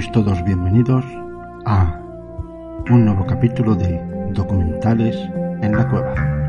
[0.00, 1.04] Sois todos bienvenidos
[1.66, 2.00] a
[2.88, 4.00] un nuevo capítulo de
[4.32, 5.14] documentales
[5.60, 6.39] en la cueva.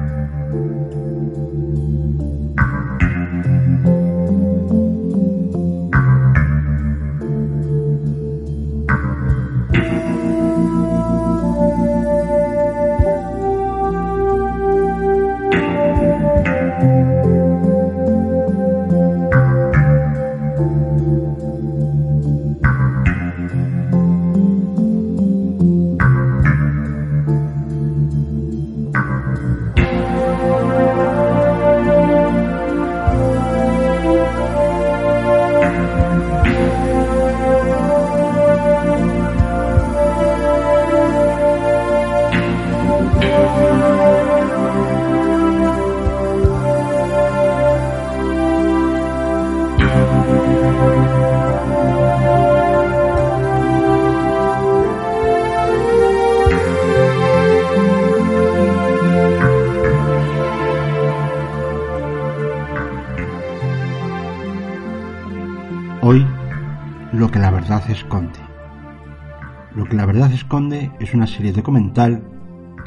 [70.51, 72.21] Esconde es una serie documental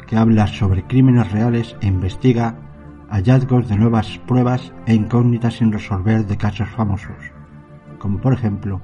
[0.05, 2.55] que habla sobre crímenes reales e investiga
[3.09, 7.15] hallazgos de nuevas pruebas e incógnitas sin resolver de casos famosos,
[7.97, 8.81] como por ejemplo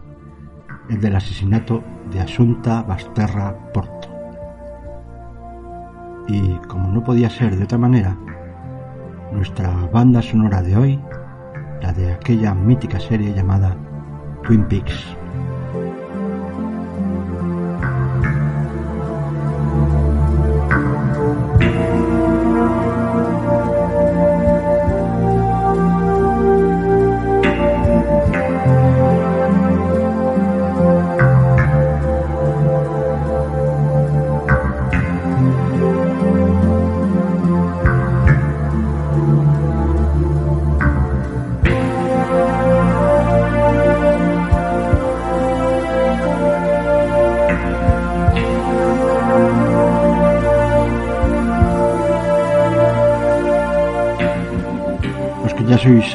[0.90, 4.10] el del asesinato de Asunta Basterra Porto.
[6.28, 8.18] Y como no podía ser de otra manera,
[9.32, 11.00] nuestra banda sonora de hoy,
[11.84, 13.78] la de aquella mítica serie llamada
[14.42, 15.21] Twin Peaks.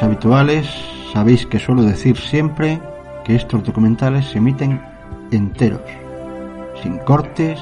[0.01, 0.67] Habituales
[1.13, 2.79] sabéis que suelo decir siempre
[3.23, 4.81] que estos documentales se emiten
[5.31, 5.81] enteros,
[6.81, 7.59] sin cortes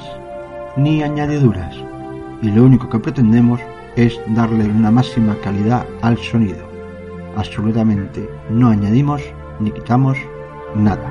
[0.76, 1.74] ni añadiduras,
[2.42, 3.60] y lo único que pretendemos
[3.96, 6.68] es darle una máxima calidad al sonido.
[7.36, 9.22] Absolutamente no añadimos
[9.60, 10.18] ni quitamos
[10.74, 11.10] nada.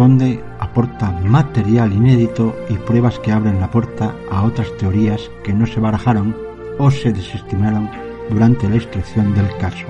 [0.00, 5.66] Esconde aporta material inédito y pruebas que abren la puerta a otras teorías que no
[5.66, 6.34] se barajaron
[6.78, 7.90] o se desestimaron
[8.30, 9.84] durante la instrucción del caso.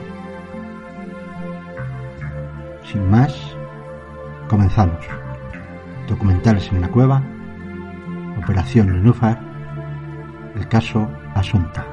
[2.91, 3.33] Sin más,
[4.49, 4.99] comenzamos.
[6.09, 7.23] Documentales en la cueva,
[8.43, 9.39] Operación Nenúfar,
[10.57, 11.87] el caso Asunta.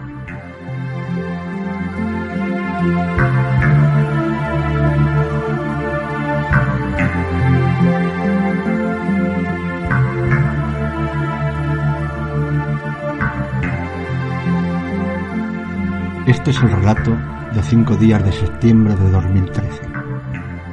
[16.47, 17.11] Este es el relato
[17.53, 19.81] de cinco días de septiembre de 2013,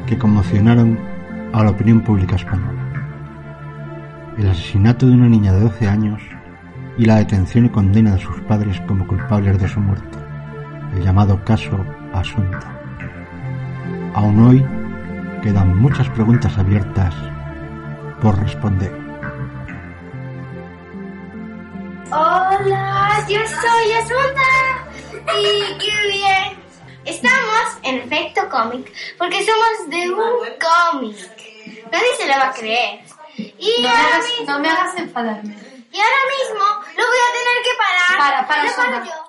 [0.06, 0.97] que conmocionaron
[1.53, 2.81] a la opinión pública española.
[4.38, 6.23] El asesinato de una niña de 12 años
[6.97, 10.17] y la detención y condena de sus padres como culpables de su muerte,
[10.94, 12.73] el llamado caso Asunta.
[14.15, 14.65] Aún hoy
[15.43, 17.17] quedan muchas preguntas abiertas
[18.23, 18.93] por responder.
[22.12, 24.53] Hola, yo soy Asunta
[25.32, 26.65] y qué bien!
[27.05, 31.17] Estamos en efecto cómic porque somos de un cómic.
[31.91, 33.00] Nadie se lo va a creer.
[33.37, 35.56] Y no, ahora me hagas, mismo, no me hagas enfadarme.
[35.91, 36.65] Y ahora mismo
[36.97, 38.19] lo voy a tener que parar.
[38.19, 39.24] Para, para, para.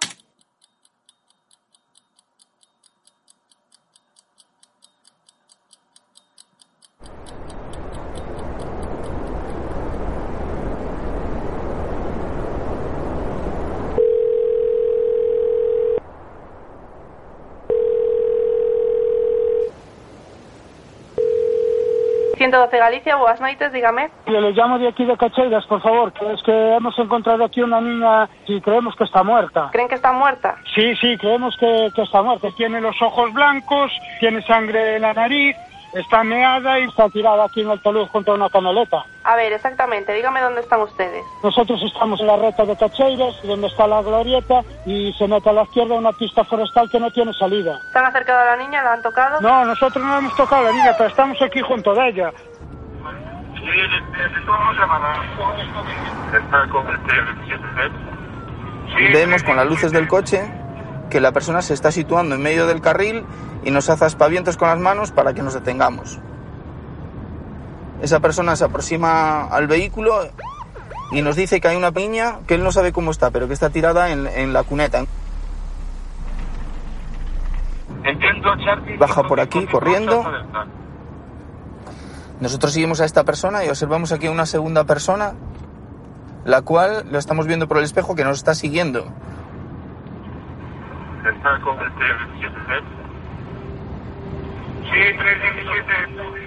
[22.52, 24.12] 112 Galicia, buenas noites, dígame.
[24.28, 27.82] Le llamo de aquí de Cacheiras, por favor, que es que hemos encontrado aquí una
[27.82, 29.70] niña y creemos que está muerta.
[29.72, 30.56] ¿Creen que está muerta?
[30.76, 32.50] Sí, sí, creemos que, que está muerta.
[32.56, 35.56] Tiene los ojos blancos, tiene sangre en la nariz,
[35.94, 39.06] está meada y está tirada aquí en el talud junto a una canaleta.
[39.26, 41.26] A ver, exactamente, dígame dónde están ustedes.
[41.42, 45.54] Nosotros estamos en la reta de Cacheiras, donde está la glorieta, y se mete a
[45.54, 47.80] la izquierda una pista forestal que no tiene salida.
[47.92, 48.84] ¿Se han acercado a la niña?
[48.84, 49.42] ¿La han tocado?
[49.42, 52.32] No, nosotros no hemos tocado a la niña, pero estamos aquí junto de ella.
[59.12, 60.48] Vemos con las luces del coche
[61.10, 63.26] que la persona se está situando en medio del carril
[63.64, 66.20] y nos hace aspavientos con las manos para que nos detengamos.
[68.06, 70.30] Esa persona se aproxima al vehículo
[71.12, 73.54] y nos dice que hay una niña que él no sabe cómo está, pero que
[73.54, 75.06] está tirada en, en la cuneta.
[79.00, 80.24] Baja por aquí corriendo.
[82.40, 85.34] Nosotros seguimos a esta persona y observamos aquí a una segunda persona,
[86.44, 89.00] la cual lo estamos viendo por el espejo que nos está siguiendo.
[91.26, 92.86] Está con el 317.
[94.84, 96.45] Sí, 317.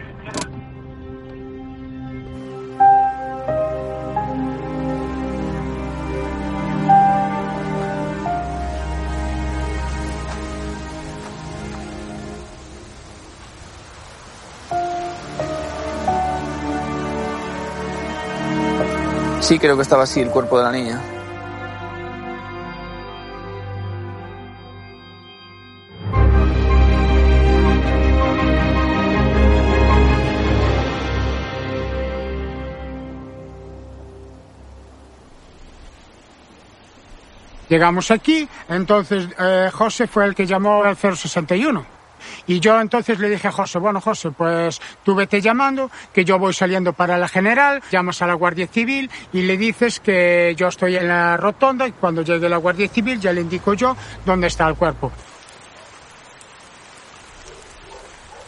[19.41, 21.01] Sí, creo que estaba así el cuerpo de la niña.
[37.69, 41.98] Llegamos aquí, entonces eh, José fue el que llamó al 061.
[42.47, 46.39] Y yo entonces le dije a José, bueno José, pues tú vete llamando, que yo
[46.39, 50.69] voy saliendo para la general, llamas a la Guardia Civil y le dices que yo
[50.69, 54.47] estoy en la rotonda y cuando llegue la Guardia Civil ya le indico yo dónde
[54.47, 55.13] está el cuerpo.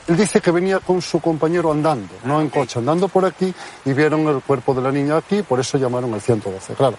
[0.09, 3.93] Él dice que venía con su compañero andando, no en coche, andando por aquí y
[3.93, 6.97] vieron el cuerpo de la niña aquí, por eso llamaron al 112, claro.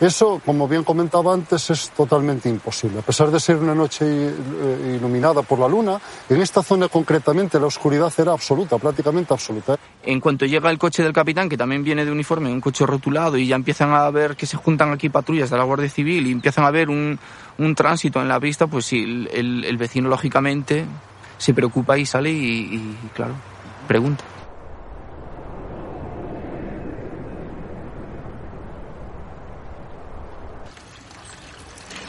[0.00, 3.00] Eso, como bien comentaba antes, es totalmente imposible.
[3.00, 7.58] A pesar de ser una noche eh, iluminada por la luna, en esta zona concretamente
[7.58, 9.76] la oscuridad era absoluta, prácticamente absoluta.
[10.04, 13.36] En cuanto llega el coche del capitán, que también viene de uniforme, un coche rotulado,
[13.36, 16.30] y ya empiezan a ver que se juntan aquí patrullas de la Guardia Civil y
[16.30, 17.18] empiezan a ver un,
[17.58, 20.84] un tránsito en la pista, pues sí, el, vecino lógicamente
[21.38, 23.34] se preocupa y sale y, y, claro,
[23.88, 24.24] pregunta.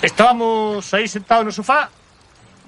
[0.02, 1.90] Estábamos aí sentados no sofá.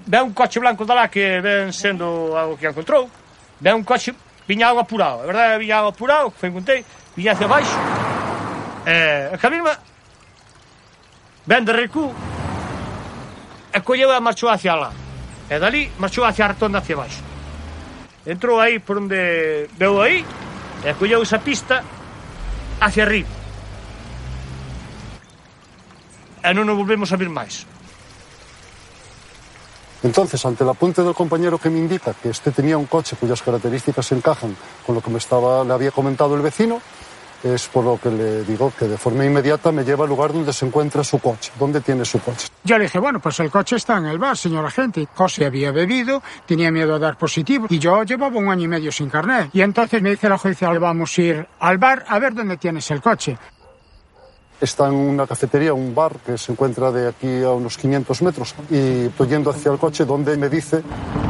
[0.06, 3.08] Ve un coche blanco da lá que ven sendo algo que encontrou.
[3.60, 4.12] Ve un coche,
[4.46, 5.22] viña algo apurado.
[5.22, 6.84] A verdade, viña algo apurado, que foi contei
[7.16, 7.76] Viña hacia baixo.
[8.86, 9.78] Eh, a mesma
[11.46, 12.12] Ven de recu
[13.72, 14.92] E colleu e marchou hacia lá.
[15.48, 17.22] E dali marchou hacia a rotonda hacia baixo.
[18.26, 20.24] Entrou aí por onde veu aí
[20.84, 21.84] E colleu esa pista
[22.80, 23.41] hacia arriba.
[26.42, 27.64] E non nos volvemos a ver máis
[30.02, 33.40] Entonces, ante el apunte del compañero que me indica que este tenía un coche cuyas
[33.40, 36.82] características encajan con lo que me estaba, le había comentado el vecino,
[37.42, 40.52] es por lo que le digo que de forma inmediata me lleva al lugar donde
[40.52, 42.48] se encuentra su coche, donde tiene su coche.
[42.64, 45.06] Yo le dije, bueno, pues el coche está en el bar, señor agente.
[45.14, 48.92] José había bebido, tenía miedo a dar positivo y yo llevaba un año y medio
[48.92, 49.50] sin carnet.
[49.52, 52.90] Y entonces me dice la judicial, vamos a ir al bar a ver dónde tienes
[52.90, 53.36] el coche.
[54.62, 58.54] Está en una cafetería, un bar que se encuentra de aquí a unos 500 metros.
[58.70, 60.84] Y estoy yendo hacia el coche donde me dice,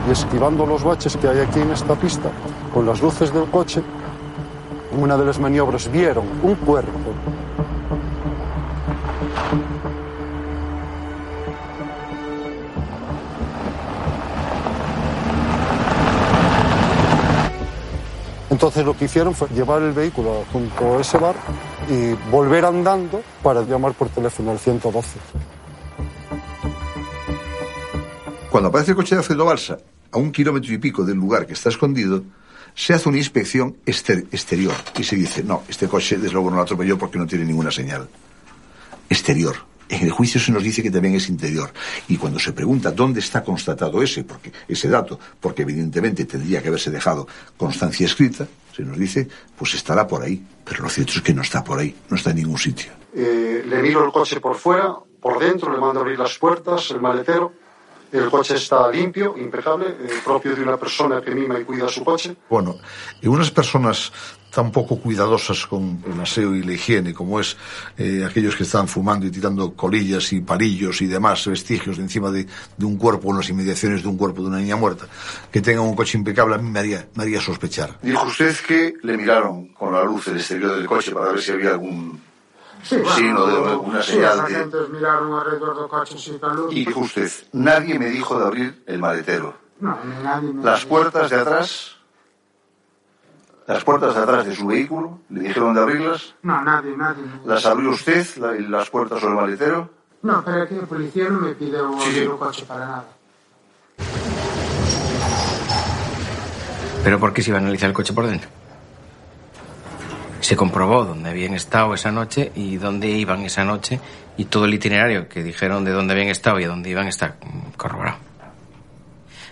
[0.06, 2.30] y esquivando los baches que hay aquí en esta pista,
[2.74, 3.82] con las luces del coche,
[4.92, 6.92] en una de las maniobras vieron un cuerpo
[18.52, 21.34] Entonces lo que hicieron fue llevar el vehículo junto a ese bar
[21.88, 25.18] y volver andando para llamar por teléfono al 112.
[28.50, 29.78] Cuando aparece el coche de Alfredo Balsa,
[30.12, 32.22] a un kilómetro y pico del lugar que está escondido,
[32.74, 36.56] se hace una inspección exter- exterior y se dice, no, este coche desde luego no
[36.56, 38.06] lo atropelló porque no tiene ninguna señal.
[39.08, 39.56] Exterior.
[39.88, 41.72] En el juicio se nos dice que también es interior.
[42.08, 46.68] Y cuando se pregunta dónde está constatado ese, porque, ese dato, porque evidentemente tendría que
[46.68, 50.42] haberse dejado constancia escrita, se nos dice, pues estará por ahí.
[50.64, 52.92] Pero lo cierto es que no está por ahí, no está en ningún sitio.
[53.14, 56.90] Eh, le miro el coche por fuera, por dentro, le mando a abrir las puertas,
[56.90, 57.52] el maletero.
[58.12, 62.04] El coche está limpio, impecable, eh, propio de una persona que mima y cuida su
[62.04, 62.36] coche.
[62.50, 62.76] Bueno,
[63.22, 64.12] y unas personas
[64.52, 67.56] tan poco cuidadosas con el aseo y la higiene, como es
[67.96, 72.30] eh, aquellos que están fumando y tirando colillas y palillos y demás vestigios de encima
[72.30, 75.06] de, de un cuerpo o en las inmediaciones de un cuerpo de una niña muerta,
[75.50, 77.98] que tengan un coche impecable, a mí me haría, me haría sospechar.
[78.02, 81.52] Dijo usted que le miraron con la luz el exterior del coche para ver si
[81.52, 82.20] había algún
[82.82, 84.66] signo de alguna señal de...
[86.70, 89.54] Y dijo usted, nadie me dijo de abrir el maletero.
[89.80, 91.96] No, nadie me Las puertas de atrás,
[93.66, 96.34] las puertas de atrás de su vehículo, le dijeron de abrirlas.
[96.42, 97.24] No, nadie, nadie.
[97.44, 99.90] ¿Las abrió usted, la- las puertas sobre el maletero?
[100.22, 102.20] No, pero aquí el policía no me pidió Sí, abrir sí.
[102.20, 103.04] el coche para nada.
[107.02, 108.48] ¿Pero por qué se iba a analizar el coche por dentro?
[110.42, 114.00] Se comprobó dónde habían estado esa noche y dónde iban esa noche
[114.36, 117.36] y todo el itinerario que dijeron de dónde habían estado y dónde iban está
[117.76, 118.18] corroborado.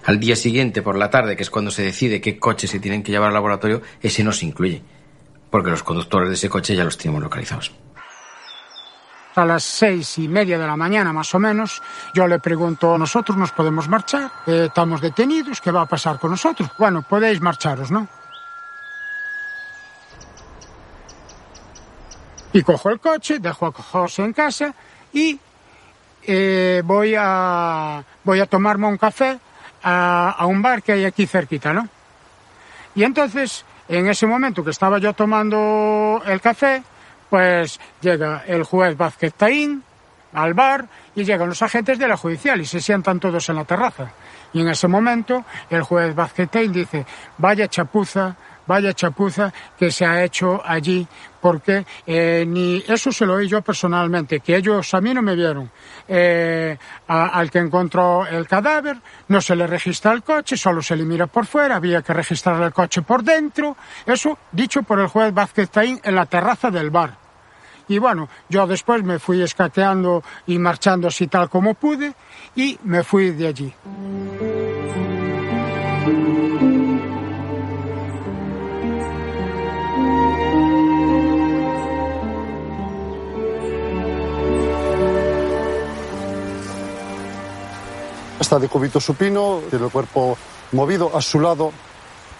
[0.04, 3.04] Al día siguiente, por la tarde, que es cuando se decide qué coches se tienen
[3.04, 4.82] que llevar al laboratorio, ese no se incluye.
[5.48, 7.70] Porque los conductores de ese coche ya los tenemos localizados.
[9.36, 11.80] A las seis y media de la mañana, más o menos,
[12.14, 14.28] yo le pregunto, ¿nosotros nos podemos marchar?
[14.44, 16.68] Eh, estamos detenidos, ¿qué va a pasar con nosotros?
[16.76, 18.08] Bueno, podéis marcharos, ¿no?
[22.52, 24.74] Y cojo el coche, dejo a José en casa
[25.12, 25.38] y
[26.22, 29.38] eh, voy, a, voy a tomarme un café
[29.82, 31.88] a, un bar que hay aquí cerquita, ¿no?
[32.94, 36.82] Y entonces, en ese momento que estaba yo tomando el café,
[37.28, 39.82] pues llega el juez Vázquez Taín
[40.32, 43.64] al bar y llegan los agentes de la judicial y se sientan todos en la
[43.64, 44.10] terraza.
[44.52, 47.06] Y en ese momento el juez Vázquez Taín dice,
[47.38, 48.36] vaya chapuza,
[48.70, 51.04] vaya chapuza que se ha hecho allí,
[51.40, 55.34] porque eh, ni eso se lo oí yo personalmente, que ellos a mí no me
[55.34, 55.68] vieron.
[56.06, 58.96] Eh, a- al que encontró el cadáver
[59.28, 62.62] no se le registra el coche, solo se le mira por fuera, había que registrar
[62.62, 63.76] el coche por dentro.
[64.06, 67.18] Eso dicho por el juez Vázquez Taín en la terraza del bar.
[67.88, 72.14] Y bueno, yo después me fui escaqueando y marchando así tal como pude
[72.54, 74.69] y me fui de allí.
[88.40, 90.36] Está de cúbito supino, tiene el cuerpo
[90.72, 91.14] movido.
[91.14, 91.72] A su lado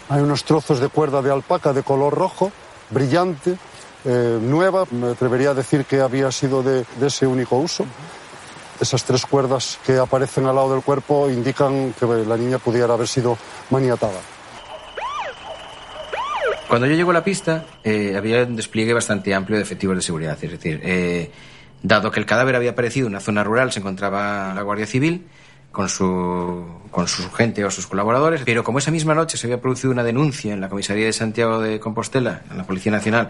[0.09, 2.51] hay unos trozos de cuerda de alpaca de color rojo,
[2.89, 3.59] brillante,
[4.07, 4.87] eh, nueva.
[4.93, 7.85] Me atrevería a decir que había sido de, ese único uso.
[8.81, 13.07] Esas tres cuerdas que aparecen al lado del cuerpo indican que la niña pudiera haber
[13.07, 13.37] sido
[13.69, 14.21] maniatada.
[16.67, 20.03] Cuando yo llego a la pista, eh, había un despliegue bastante amplio de efectivos de
[20.03, 20.39] seguridad.
[20.41, 21.31] Es decir, eh,
[21.83, 25.27] dado que el cadáver había aparecido en una zona rural, se encontraba la Guardia Civil
[25.73, 28.43] con su, con su gente o sus colaboradores.
[28.45, 31.61] Pero como esa misma noche se había producido una denuncia en la comisaría de Santiago
[31.61, 33.29] de Compostela, en la Policía Nacional,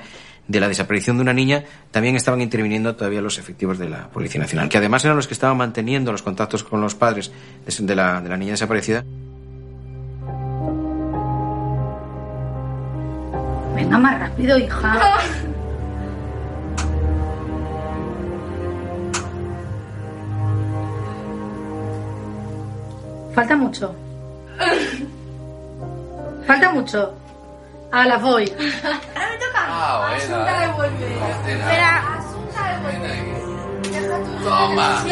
[0.49, 4.41] de la desaparición de una niña, también estaban interviniendo todavía los efectivos de la Policía
[4.41, 7.31] Nacional, que además eran los que estaban manteniendo los contactos con los padres
[7.67, 9.05] de- de la, de la niña desaparecida.
[13.77, 15.19] Venga más rápido, hija.
[23.41, 23.95] Falta mucho.
[26.47, 27.15] Falta mucho.
[27.91, 28.45] A la voy.
[28.53, 29.57] Ahora me toca.
[29.57, 31.07] Ah, Asunta devuelve.
[31.09, 32.19] Espera.
[32.19, 34.45] Asunta devuelve.
[34.45, 35.05] Toma.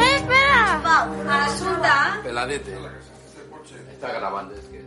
[0.00, 1.44] Eh, espera.
[1.44, 2.20] Asunta.
[2.22, 2.74] Peladete.
[3.92, 4.82] Está grabando, es que...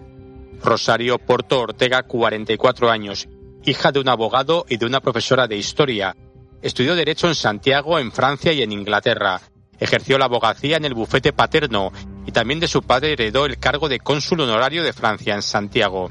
[0.63, 3.29] Rosario Porto Ortega, 44 años,
[3.63, 6.15] hija de un abogado y de una profesora de historia.
[6.63, 9.39] Estudió Derecho en Santiago, en Francia y en Inglaterra.
[9.79, 11.91] Ejerció la abogacía en el bufete paterno
[12.25, 16.09] y también de su padre heredó el cargo de cónsul honorario de Francia en Santiago.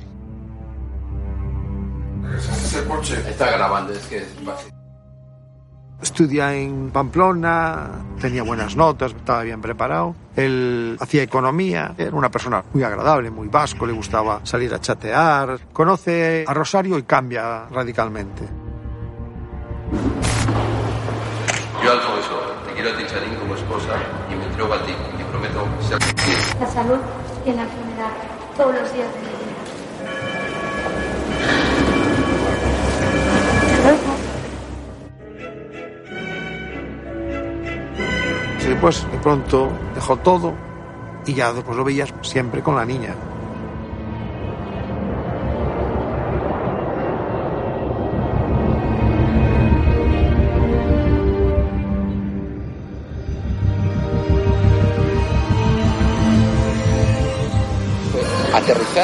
[3.29, 4.27] Está grabando, es que...
[6.03, 10.15] estudia en Pamplona, tenía buenas notas, estaba bien preparado.
[10.37, 15.59] Él hacía economía, era una persona muy agradable, muy vasco, le gustaba salir a chatear.
[15.73, 18.43] Conoce a Rosario y cambia radicalmente.
[21.83, 23.36] Yo, Alfonso, te quiero a ti, Charín, como
[23.67, 23.99] esposa
[24.31, 25.99] y me entrego a ti y prometo ser
[26.61, 26.99] La salud
[27.45, 28.11] y la enfermedad
[28.57, 29.37] todos los días de mi vida.
[38.61, 40.55] Y después, de pronto, dejó todo
[41.25, 43.15] y ya después lo veías siempre con la niña.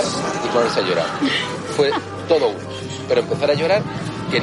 [0.00, 1.06] Y ponerse a llorar.
[1.76, 1.90] Fue
[2.28, 2.58] todo uno.
[3.08, 3.82] Pero empezar a llorar
[4.30, 4.42] que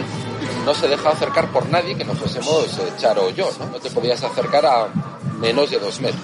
[0.65, 3.65] no se dejaba acercar por nadie que no fuésemos eh, Charo o yo, ¿no?
[3.65, 4.87] No te podías acercar a
[5.39, 6.21] menos de dos metros.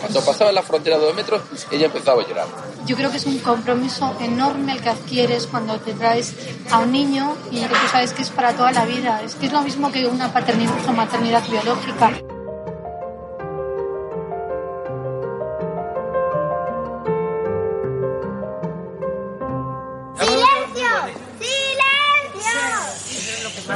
[0.00, 1.40] Cuando pasaba la frontera de dos metros,
[1.70, 2.46] ella empezaba a llorar.
[2.86, 6.34] Yo creo que es un compromiso enorme el que adquieres cuando te traes
[6.70, 9.22] a un niño y que tú sabes que es para toda la vida.
[9.22, 12.12] Es que es lo mismo que una paternidad o maternidad biológica.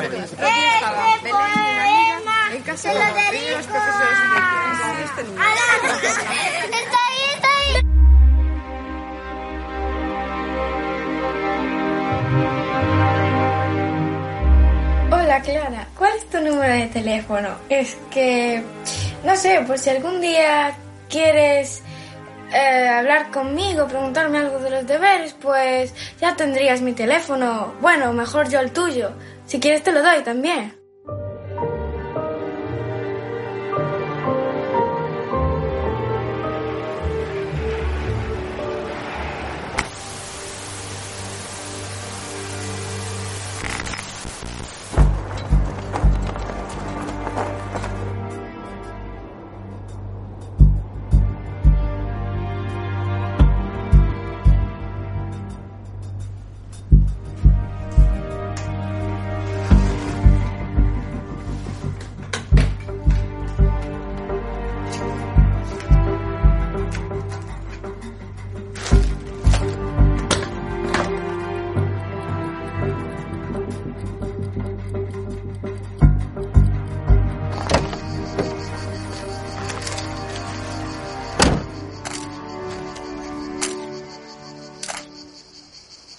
[0.02, 0.74] Este poema
[2.76, 3.76] se lo dedico a...
[5.38, 6.08] a la...
[6.08, 7.74] Está ahí, está ahí.
[15.12, 17.50] Hola Clara, ¿cuál es tu número de teléfono?
[17.68, 18.64] Es que,
[19.24, 20.76] no sé, pues si algún día
[21.08, 21.83] quieres
[22.54, 27.74] eh, hablar conmigo, preguntarme algo de los deberes, pues ya tendrías mi teléfono.
[27.80, 29.12] Bueno, mejor yo el tuyo.
[29.46, 30.83] Si quieres te lo doy también.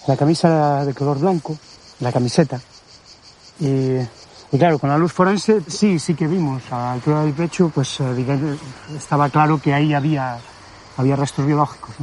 [0.06, 1.56] La camisa era de color blanco,
[2.00, 2.60] la camiseta.
[3.58, 3.98] Y,
[4.56, 7.98] claro, con la luz forense sí, sí que vimos a la altura del pecho, pues
[8.96, 10.38] estaba claro que ahí había,
[10.96, 11.94] había restos biológicos.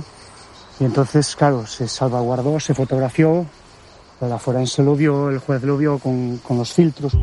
[0.80, 3.46] Y entonces, claro, se salvaguardó, se fotografió,
[4.20, 7.14] la forense lo vio, el juez lo vio con, con los filtros.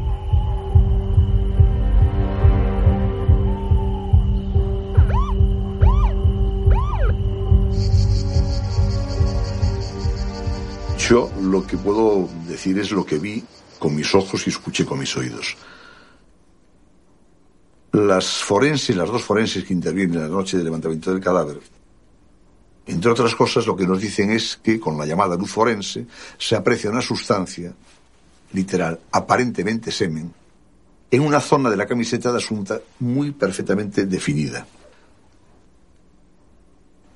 [11.11, 13.43] Yo lo que puedo decir es lo que vi
[13.81, 15.57] con mis ojos y escuché con mis oídos.
[17.91, 21.59] Las forenses, las dos forenses que intervienen en la noche del levantamiento del cadáver,
[22.87, 26.07] entre otras cosas, lo que nos dicen es que con la llamada luz forense
[26.39, 27.75] se aprecia una sustancia,
[28.53, 30.33] literal, aparentemente semen,
[31.11, 34.65] en una zona de la camiseta de Asunta muy perfectamente definida.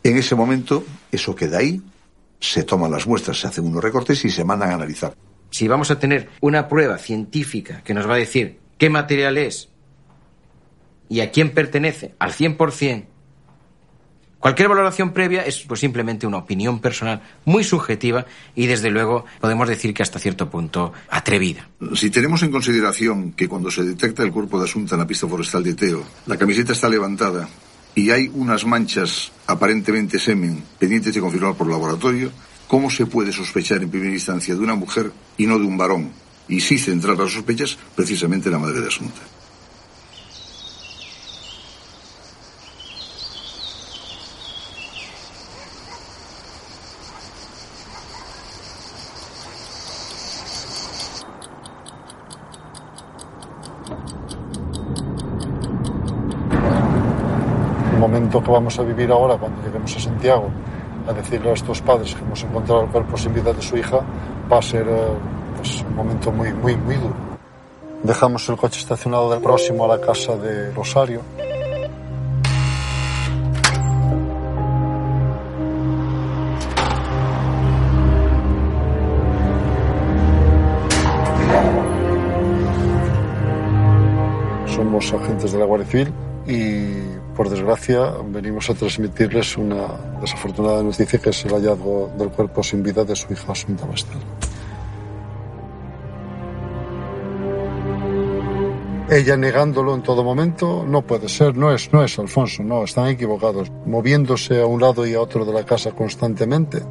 [0.03, 1.81] En ese momento, eso queda ahí,
[2.53, 5.15] se toman las muestras, se hacen unos recortes y se mandan a analizar.
[5.51, 9.69] Si vamos a tener una prueba científica que nos va a decir qué material es
[11.09, 13.05] y a quién pertenece al 100%,
[14.41, 19.69] cualquier valoración previa es pues simplemente una opinión personal muy subjetiva y desde luego podemos
[19.69, 21.69] decir que hasta cierto punto atrevida.
[21.95, 25.29] Si tenemos en consideración que cuando se detecta el cuerpo de Asunta en la pista
[25.29, 27.49] forestal de Teo, la camiseta está levantada
[27.95, 32.33] y hay unas manchas aparentemente semen pendientes de confirmar por laboratorio,
[32.67, 36.11] ¿cómo se puede sospechar en primera instancia de una mujer y no de un varón?
[36.49, 39.21] Y sí centrar las sospechas precisamente en la madre de Asunta.
[58.05, 60.51] Momento que vamos a vivir ahora cuando lleguemos a Santiago
[61.09, 64.01] a decirle a estos padres que hemos encontrado el cuerpo sin vida de su hija
[64.53, 64.95] va a ser eh,
[65.57, 67.15] pues, un momento muy, muy, muy duro.
[68.03, 71.23] Dejamos el coche estacionado del próximo a la casa de Rosario.
[84.67, 86.13] Somos agentes de la Guardia
[86.47, 89.89] y, por desgracia, venimos a transmitirles una
[90.21, 94.19] desafortunada noticia que es el hallazgo del cuerpo sin vida de su hija Asunta Bastel.
[99.11, 103.09] Ella negándolo en todo momento, no puede ser, no es, no es Alfonso, no, están
[103.09, 106.83] equivocados, moviéndose a un lado y a otro de la casa constantemente.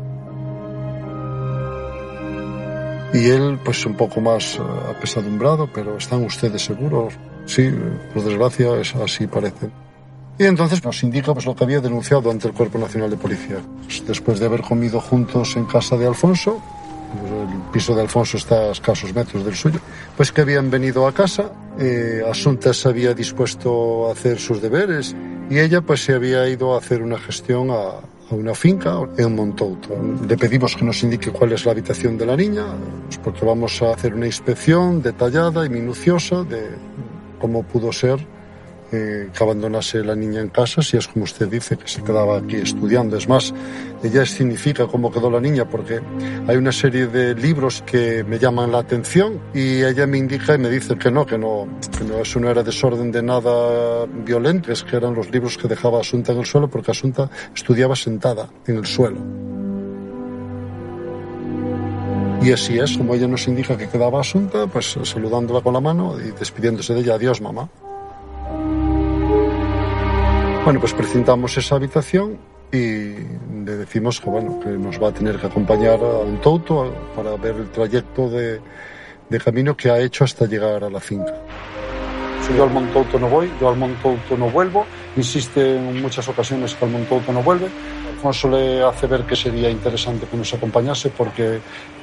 [3.14, 4.62] Y él, pues un poco más eh,
[4.96, 7.14] apesadumbrado, pero ¿están ustedes seguros?
[7.46, 7.72] Sí,
[8.14, 9.83] por desgracia, es así parece.
[10.44, 13.60] Y entonces nos indica pues, lo que había denunciado ante el Cuerpo Nacional de Policía.
[13.86, 16.62] Pues, después de haber comido juntos en casa de Alfonso,
[17.18, 19.80] pues, el piso de Alfonso está a escasos metros del suyo,
[20.18, 25.16] pues que habían venido a casa, eh, Asunta se había dispuesto a hacer sus deberes
[25.50, 29.36] y ella pues se había ido a hacer una gestión a, a una finca en
[29.38, 29.96] Montouto.
[30.28, 32.66] Le pedimos que nos indique cuál es la habitación de la niña,
[33.06, 36.68] pues, porque vamos a hacer una inspección detallada y minuciosa de
[37.40, 38.33] cómo pudo ser
[39.34, 42.58] que abandonase la niña en casa, si es como usted dice, que se quedaba aquí
[42.58, 43.18] estudiando.
[43.18, 43.54] Es más,
[44.04, 46.00] ella escenifica cómo quedó la niña, porque
[46.48, 50.58] hay una serie de libros que me llaman la atención y ella me indica y
[50.60, 54.72] me dice que no, que no, que no, eso no era desorden de nada violento,
[54.72, 58.50] es que eran los libros que dejaba Asunta en el suelo, porque Asunta estudiaba sentada
[58.68, 59.22] en el suelo.
[62.44, 66.18] Y así es, como ella nos indica que quedaba Asunta, pues saludándola con la mano
[66.20, 67.16] y despidiéndose de ella.
[67.16, 67.70] Adiós, mamá.
[70.64, 72.38] Bueno, pues precintamos esa habitación
[72.72, 73.16] y
[73.66, 77.36] le decimos que, bueno, que nos va a tener que acompañar a un touto para
[77.36, 78.62] ver el trayecto de,
[79.30, 81.34] de camino que ha hecho hasta llegar a la finca.
[82.48, 84.86] Si yo al Montouto no voy, yo al Montouto no vuelvo,
[85.18, 87.68] insiste en muchas ocasiones que al Montouto no vuelve.
[88.16, 91.56] Alfonso le hace ver que sería interesante que nos acompañase porque,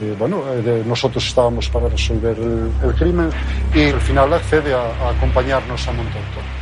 [0.03, 3.31] eh, bueno, eh, nosotros estábamos para resolver el, crimen
[3.75, 6.60] y al final accede a, a acompañarnos a Montouto.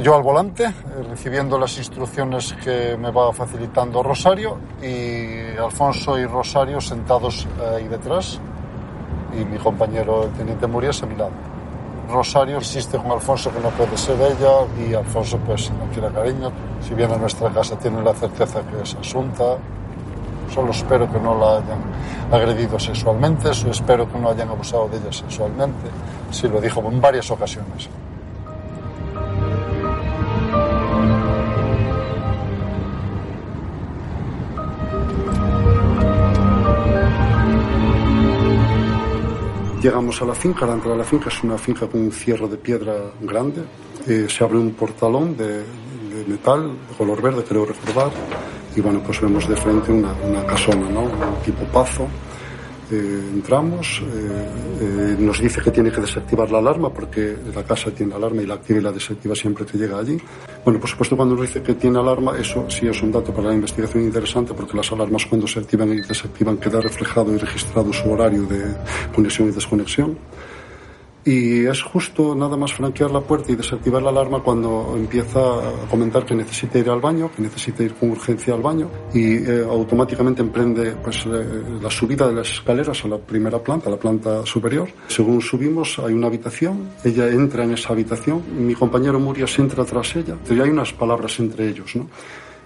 [0.00, 0.72] Yo al volante, eh,
[1.10, 8.40] recibiendo las instrucciones que me va facilitando Rosario y Alfonso y Rosario sentados ahí detrás
[9.38, 11.32] y mi compañero el teniente Murias a mi lado.
[12.08, 16.50] Rosario insiste con Alfonso que no puede ser ella y Alfonso pues no quiere cariño.
[16.80, 19.58] Si viene a nuestra casa tiene la certeza que es asunta.
[20.54, 21.82] Solo espero que no la hayan
[22.32, 25.90] agredido sexualmente, espero que no hayan abusado de ella sexualmente.
[26.30, 27.90] Sí, lo dijo en varias ocasiones.
[39.82, 42.46] Llegamos a la finca, la entrada de la finca es una finca con un cierre
[42.46, 43.64] de piedra grande.
[44.06, 45.64] Eh, se abre un portalón de,
[46.28, 48.12] metal, de color verde, creo recordar.
[48.76, 51.02] Y bueno, pues vemos de frente una, una casona, ¿no?
[51.02, 52.06] Un tipo pazo.
[52.92, 54.48] Eh, entramos, eh,
[54.82, 58.46] eh, nos dice que tiene que desactivar la alarma porque la casa tiene alarma y
[58.46, 60.18] la activa y la desactiva siempre que llega allí.
[60.62, 63.48] Bueno, por supuesto, cuando nos dice que tiene alarma, eso sí es un dato para
[63.48, 67.90] la investigación interesante porque las alarmas cuando se activan y desactivan queda reflejado y registrado
[67.94, 68.62] su horario de
[69.14, 70.18] conexión y desconexión.
[71.24, 75.88] Y es justo nada más franquear la puerta y desactivar la alarma cuando empieza a
[75.88, 79.64] comentar que necesita ir al baño, que necesita ir con urgencia al baño y eh,
[79.68, 83.98] automáticamente emprende pues, eh, la subida de las escaleras a la primera planta, a la
[83.98, 84.88] planta superior.
[85.06, 90.16] Según subimos hay una habitación, ella entra en esa habitación, mi compañero Murias entra tras
[90.16, 92.08] ella, pero hay unas palabras entre ellos, ¿no?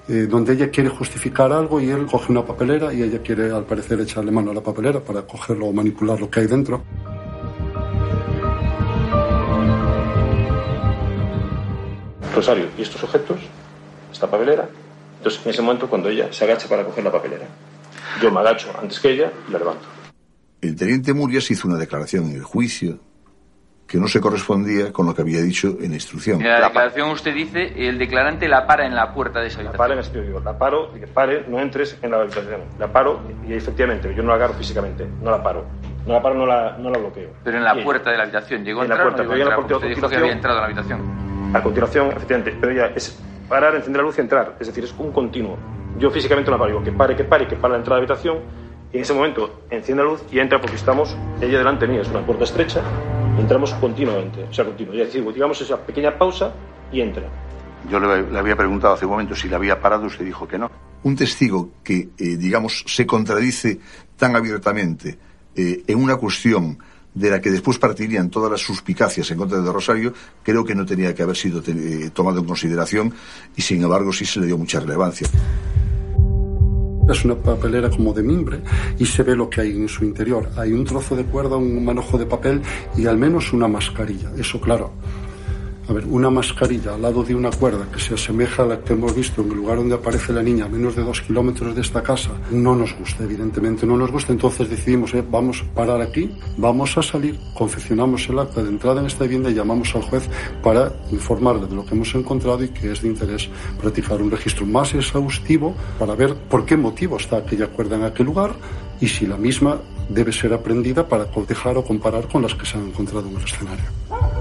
[0.08, 3.64] Eh, donde ella quiere justificar algo y él coge una papelera y ella quiere al
[3.64, 6.80] parecer echarle mano a la papelera para cogerlo o manipular lo que hay dentro.
[12.36, 13.40] Rosario y estos objetos,
[14.12, 14.68] esta papelera.
[15.18, 17.46] Entonces, en ese momento, cuando ella se agacha para coger la papelera,
[18.20, 19.86] yo me agacho antes que ella y la levanto.
[20.60, 22.98] El teniente Murias hizo una declaración en el juicio
[23.86, 26.40] que no se correspondía con lo que había dicho en la instrucción.
[26.40, 29.72] En la declaración usted dice, el declarante la para en la puerta de esa habitación.
[29.72, 32.62] La para en este digo, la paro, y que pare, no entres en la habitación.
[32.78, 35.66] La paro y efectivamente, yo no la agarro físicamente, no la paro.
[36.04, 37.30] No la paro, no la, no la bloqueo.
[37.44, 39.28] Pero en la y puerta de la habitación, llegó a en la entrar puerta, no
[39.28, 41.25] pero llegó a la entrar, porque usted dijo que había entrado en la habitación.
[41.52, 44.56] A continuación, efectivamente, pero ya es parar, encender la luz y entrar.
[44.60, 45.56] Es decir, es un continuo.
[45.98, 48.06] Yo físicamente no la paro, digo que pare, que pare, que para la entrada de
[48.06, 48.42] la habitación.
[48.92, 52.02] Y en ese momento enciende la luz y entra porque estamos ella delante mía.
[52.02, 52.82] Es una puerta estrecha
[53.36, 54.44] y entramos continuamente.
[54.44, 54.94] O sea, continuo.
[54.94, 56.52] Es decir, digamos esa pequeña pausa
[56.92, 57.24] y entra.
[57.90, 60.58] Yo le, le, había preguntado hace un momento si le había parado, usted dijo que
[60.58, 60.70] no.
[61.04, 63.78] un testigo que, eh, digamos, se contradice
[64.16, 65.16] tan abiertamente
[65.54, 66.78] eh, en una cuestión
[67.16, 70.84] de la que después partirían todas las suspicacias en contra de Rosario, creo que no
[70.84, 73.12] tenía que haber sido eh, tomado en consideración
[73.56, 75.26] y, sin embargo, sí se le dio mucha relevancia.
[77.08, 78.60] Es una papelera como de mimbre
[78.98, 80.50] y se ve lo que hay en su interior.
[80.56, 82.60] Hay un trozo de cuerda, un manojo de papel
[82.96, 84.32] y al menos una mascarilla.
[84.36, 84.92] Eso, claro,
[85.88, 88.92] a ver, una mascarilla al lado de una cuerda que se asemeja a la que
[88.92, 91.80] hemos visto en el lugar donde aparece la niña a menos de dos kilómetros de
[91.80, 94.32] esta casa no nos gusta, evidentemente no nos gusta.
[94.32, 99.00] Entonces decidimos, eh, vamos a parar aquí, vamos a salir, confeccionamos el acta de entrada
[99.00, 100.28] en esta vivienda y llamamos al juez
[100.62, 103.48] para informarle de lo que hemos encontrado y que es de interés
[103.80, 108.26] practicar un registro más exhaustivo para ver por qué motivo está aquella cuerda en aquel
[108.26, 108.54] lugar
[109.00, 112.78] y si la misma debe ser aprendida para cotejar o comparar con las que se
[112.78, 114.35] han encontrado en el escenario.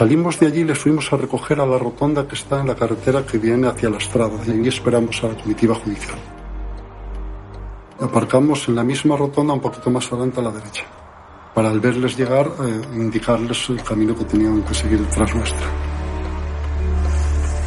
[0.00, 2.74] Salimos de allí y les fuimos a recoger a la rotonda que está en la
[2.74, 6.16] carretera que viene hacia la estrada y allí esperamos a la comitiva judicial.
[8.00, 10.84] Aparcamos en la misma rotonda un poquito más adelante a la derecha
[11.54, 15.66] para al verles llegar eh, indicarles el camino que tenían que seguir detrás nuestra.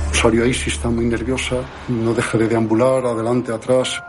[0.10, 4.02] Rosario sí está muy nerviosa, no deja de deambular adelante, atrás.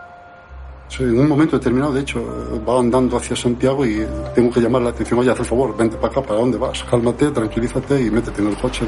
[0.97, 2.25] En un momento determinado, de hecho,
[2.67, 5.19] va andando hacia Santiago y tengo que llamar la atención.
[5.19, 6.85] Oye, haz el favor, vente para acá, ¿para dónde vas?
[6.85, 8.87] Cálmate, tranquilízate y métete en el coche.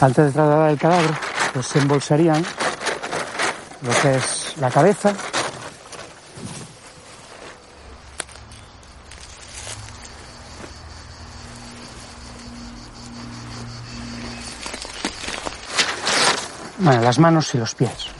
[0.00, 1.10] Antes de trasladar el cadáver,
[1.52, 2.44] pues se embolsarían
[3.80, 5.14] lo que es la cabeza,
[16.84, 18.13] Bueno, las manos y los pies.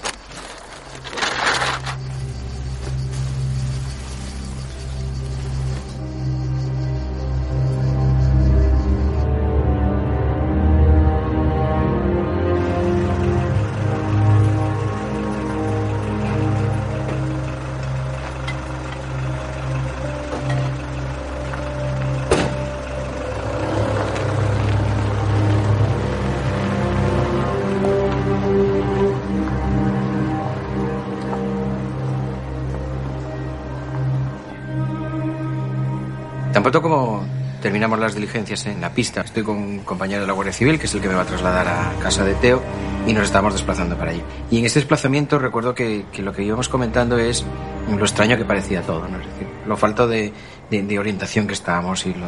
[38.05, 40.95] Las diligencias en la pista, estoy con un compañero de la Guardia Civil, que es
[40.95, 42.63] el que me va a trasladar a casa de Teo,
[43.07, 44.23] y nos estamos desplazando para allí.
[44.51, 47.45] Y en ese desplazamiento recuerdo que, que lo que íbamos comentando es
[47.89, 49.19] lo extraño que parecía todo, ¿no?
[49.19, 50.33] Es decir, lo falto de,
[50.71, 52.27] de, de orientación que estábamos y lo,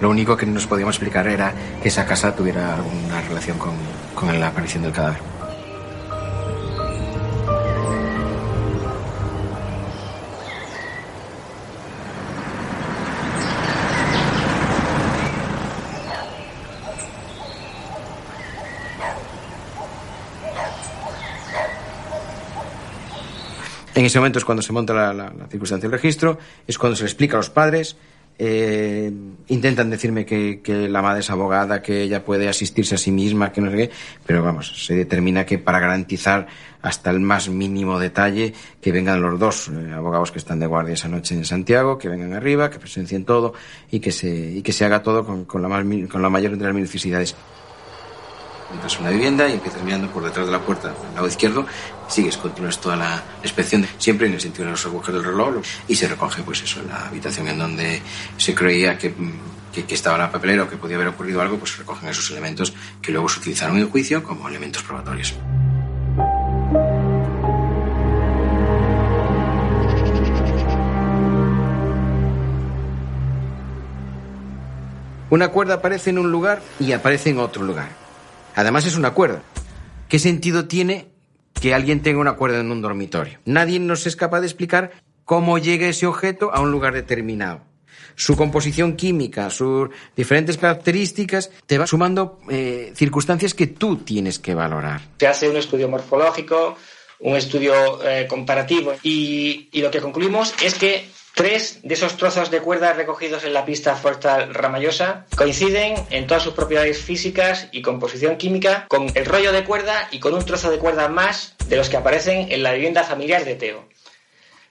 [0.00, 1.52] lo único que nos podíamos explicar era
[1.82, 3.72] que esa casa tuviera alguna relación con,
[4.14, 5.33] con la aparición del cadáver.
[23.94, 27.08] En ese momento es cuando se monta la, circunstancia del registro, es cuando se le
[27.08, 27.96] explica a los padres,
[28.36, 29.12] eh,
[29.46, 33.52] intentan decirme que, que, la madre es abogada, que ella puede asistirse a sí misma,
[33.52, 33.90] que no sé qué,
[34.26, 36.48] pero vamos, se determina que para garantizar
[36.82, 40.94] hasta el más mínimo detalle que vengan los dos eh, abogados que están de guardia
[40.94, 43.54] esa noche en Santiago, que vengan arriba, que presencien todo
[43.92, 46.58] y que se, y que se haga todo con, con, la, más, con la mayor
[46.58, 47.36] de las minuciosidades
[48.74, 51.66] entras a una vivienda y empiezas mirando por detrás de la puerta, al lado izquierdo,
[52.08, 55.94] sigues, continúas toda la inspección, siempre en el sentido de los agujeros del reloj, y
[55.96, 58.02] se recoge, pues eso, la habitación en donde
[58.36, 59.14] se creía que,
[59.72, 62.74] que estaba la papelera o que podía haber ocurrido algo, pues se recogen esos elementos
[63.00, 65.34] que luego se utilizaron en juicio como elementos probatorios.
[75.30, 78.03] Una cuerda aparece en un lugar y aparece en otro lugar.
[78.54, 79.42] Además es una cuerda.
[80.08, 81.08] ¿Qué sentido tiene
[81.60, 83.38] que alguien tenga una cuerda en un dormitorio?
[83.44, 84.92] Nadie nos es capaz de explicar
[85.24, 87.62] cómo llega ese objeto a un lugar determinado.
[88.16, 94.54] Su composición química, sus diferentes características, te va sumando eh, circunstancias que tú tienes que
[94.54, 95.00] valorar.
[95.18, 96.76] Se hace un estudio morfológico,
[97.20, 97.74] un estudio
[98.06, 102.92] eh, comparativo y, y lo que concluimos es que Tres de esos trozos de cuerda
[102.92, 108.86] recogidos en la pista forestal Ramallosa coinciden en todas sus propiedades físicas y composición química
[108.86, 111.96] con el rollo de cuerda y con un trozo de cuerda más de los que
[111.96, 113.88] aparecen en la vivienda familiar de Teo.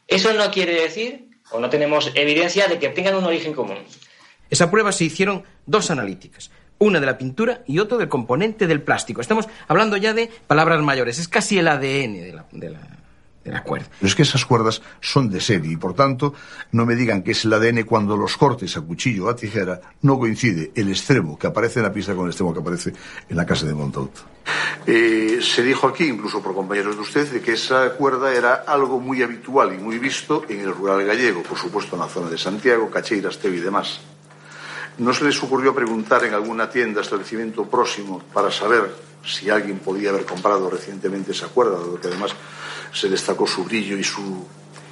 [0.07, 3.79] Eso no quiere decir, o no tenemos evidencia, de que tengan un origen común.
[4.49, 6.49] Esa prueba se hicieron dos analíticas.
[6.77, 9.19] Una de la pintura y otra del componente del plástico.
[9.19, 11.19] Estamos hablando ya de palabras mayores.
[11.19, 12.92] Es casi el ADN de la, de la
[13.43, 13.87] de la cuerda.
[13.99, 16.33] Pero es que esas cuerdas son de serie y por tanto
[16.71, 19.81] no me digan que es el ADN cuando los cortes a cuchillo o a tijera
[20.01, 22.93] no coincide el extremo que aparece en la pista con el extremo que aparece
[23.29, 24.11] en la casa de Montaut.
[24.85, 28.99] Eh, se dijo aquí, incluso por compañeros de usted, de que esa cuerda era algo
[28.99, 32.37] muy habitual y muy visto en el rural gallego, por supuesto en la zona de
[32.37, 34.01] Santiago, Cacheiras, Teo y demás.
[34.97, 38.93] ¿No se les ocurrió preguntar en alguna tienda, establecimiento próximo, para saber
[39.25, 42.35] si alguien podía haber comprado recientemente esa cuerda, dado que además
[42.93, 44.45] se destacó su brillo y su...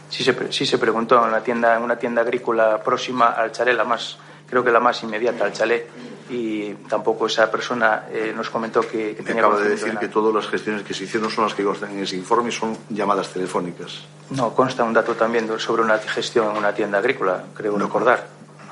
[0.10, 3.78] Sí se, sí se preguntó en, la tienda, en una tienda agrícola próxima al chalet,
[3.78, 4.18] la más,
[4.50, 5.88] creo que la más inmediata al chalet,
[6.30, 10.10] y tampoco esa persona eh, nos comentó que, que Me tenía acaba de decir que
[10.10, 12.78] todas las gestiones que se hicieron son las que constan en ese informe y son
[12.90, 14.00] llamadas telefónicas.
[14.32, 18.28] No, consta un dato también sobre una gestión en una tienda agrícola, creo recordar.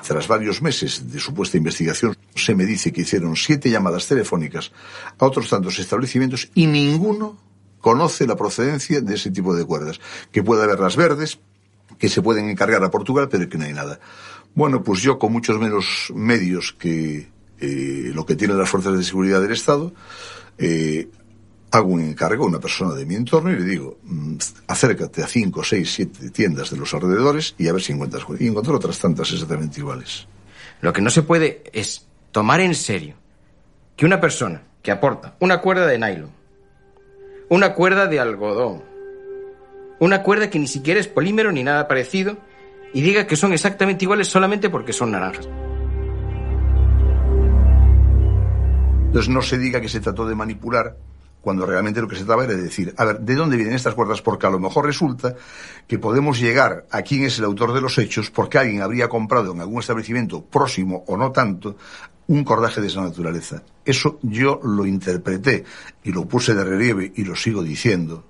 [0.06, 4.72] Tras varios meses de supuesta investigación, se me dice que hicieron siete llamadas telefónicas
[5.18, 7.49] a otros tantos establecimientos y ninguno
[7.80, 10.00] conoce la procedencia de ese tipo de cuerdas.
[10.30, 11.38] Que puede haber las verdes,
[11.98, 14.00] que se pueden encargar a Portugal, pero que no hay nada.
[14.54, 17.28] Bueno, pues yo con muchos menos medios que
[17.60, 19.92] eh, lo que tienen las fuerzas de seguridad del Estado,
[20.58, 21.08] eh,
[21.70, 25.26] hago un encargo a una persona de mi entorno y le digo, mm, acércate a
[25.26, 28.24] cinco, seis, siete tiendas de los alrededores y a ver si encuentras.
[28.38, 30.26] Y encontré otras tantas exactamente iguales.
[30.80, 33.14] Lo que no se puede es tomar en serio
[33.96, 36.30] que una persona que aporta una cuerda de nylon,
[37.50, 38.82] una cuerda de algodón,
[39.98, 42.38] una cuerda que ni siquiera es polímero ni nada parecido,
[42.94, 45.48] y diga que son exactamente iguales solamente porque son naranjas.
[49.06, 50.96] Entonces no se diga que se trató de manipular
[51.40, 53.94] cuando realmente lo que se trataba era de decir, a ver, ¿de dónde vienen estas
[53.94, 54.22] cuerdas?
[54.22, 55.34] Porque a lo mejor resulta
[55.88, 59.52] que podemos llegar a quién es el autor de los hechos porque alguien habría comprado
[59.52, 61.76] en algún establecimiento próximo o no tanto
[62.30, 63.62] un cordaje de esa naturaleza.
[63.84, 65.64] Eso yo lo interpreté
[66.04, 68.22] y lo puse de relieve y lo sigo diciendo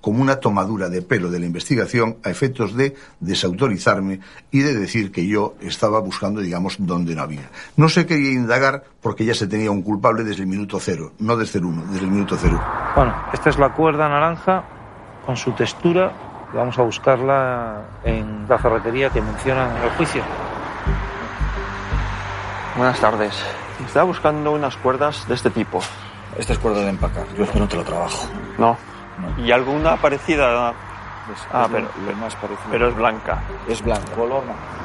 [0.00, 5.12] como una tomadura de pelo de la investigación a efectos de desautorizarme y de decir
[5.12, 7.50] que yo estaba buscando, digamos, donde no había.
[7.76, 11.36] No se quería indagar porque ya se tenía un culpable desde el minuto cero, no
[11.36, 12.60] desde el uno, desde el minuto cero.
[12.96, 14.64] Bueno, esta es la cuerda naranja
[15.24, 16.10] con su textura.
[16.52, 20.22] Vamos a buscarla en la ferretería que mencionan en el juicio.
[22.76, 23.34] Buenas tardes.
[23.84, 25.80] Estaba buscando unas cuerdas de este tipo.
[26.38, 27.24] Esta es cuerda de empacar.
[27.36, 28.26] Yo es que no te lo trabajo.
[28.58, 28.76] No.
[29.38, 30.68] ¿Y alguna parecida?
[30.70, 30.74] ah,
[31.32, 32.68] es pero, lo- lo más parecido.
[32.70, 33.42] pero es blanca.
[33.68, 34.12] Es blanca.
[34.12, 34.82] Color no.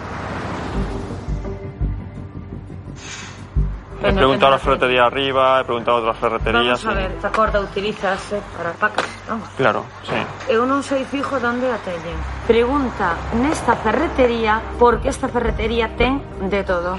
[4.08, 6.84] He preguntado a la ferretería arriba, he preguntado a otras ferreterías.
[6.84, 9.50] Vamos a ver, esta corda utilízase para pacas, vamos.
[9.58, 10.14] Claro, sí.
[10.54, 12.14] Eu non sei fijo de onde a teñen.
[12.46, 16.94] Pregunta nesta ferretería por que esta ferretería ten de todo.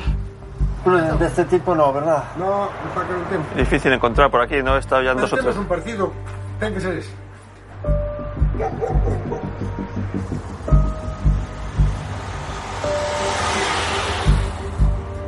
[0.84, 2.24] De este tipo no, ¿verdad?
[2.38, 3.56] No, no para que lo entiendan.
[3.56, 4.76] Difícil encontrar por aquí, ¿no?
[4.76, 5.56] He estado ya en dos o tres.
[5.56, 6.12] un partido.
[6.60, 7.10] Ten que ser ese.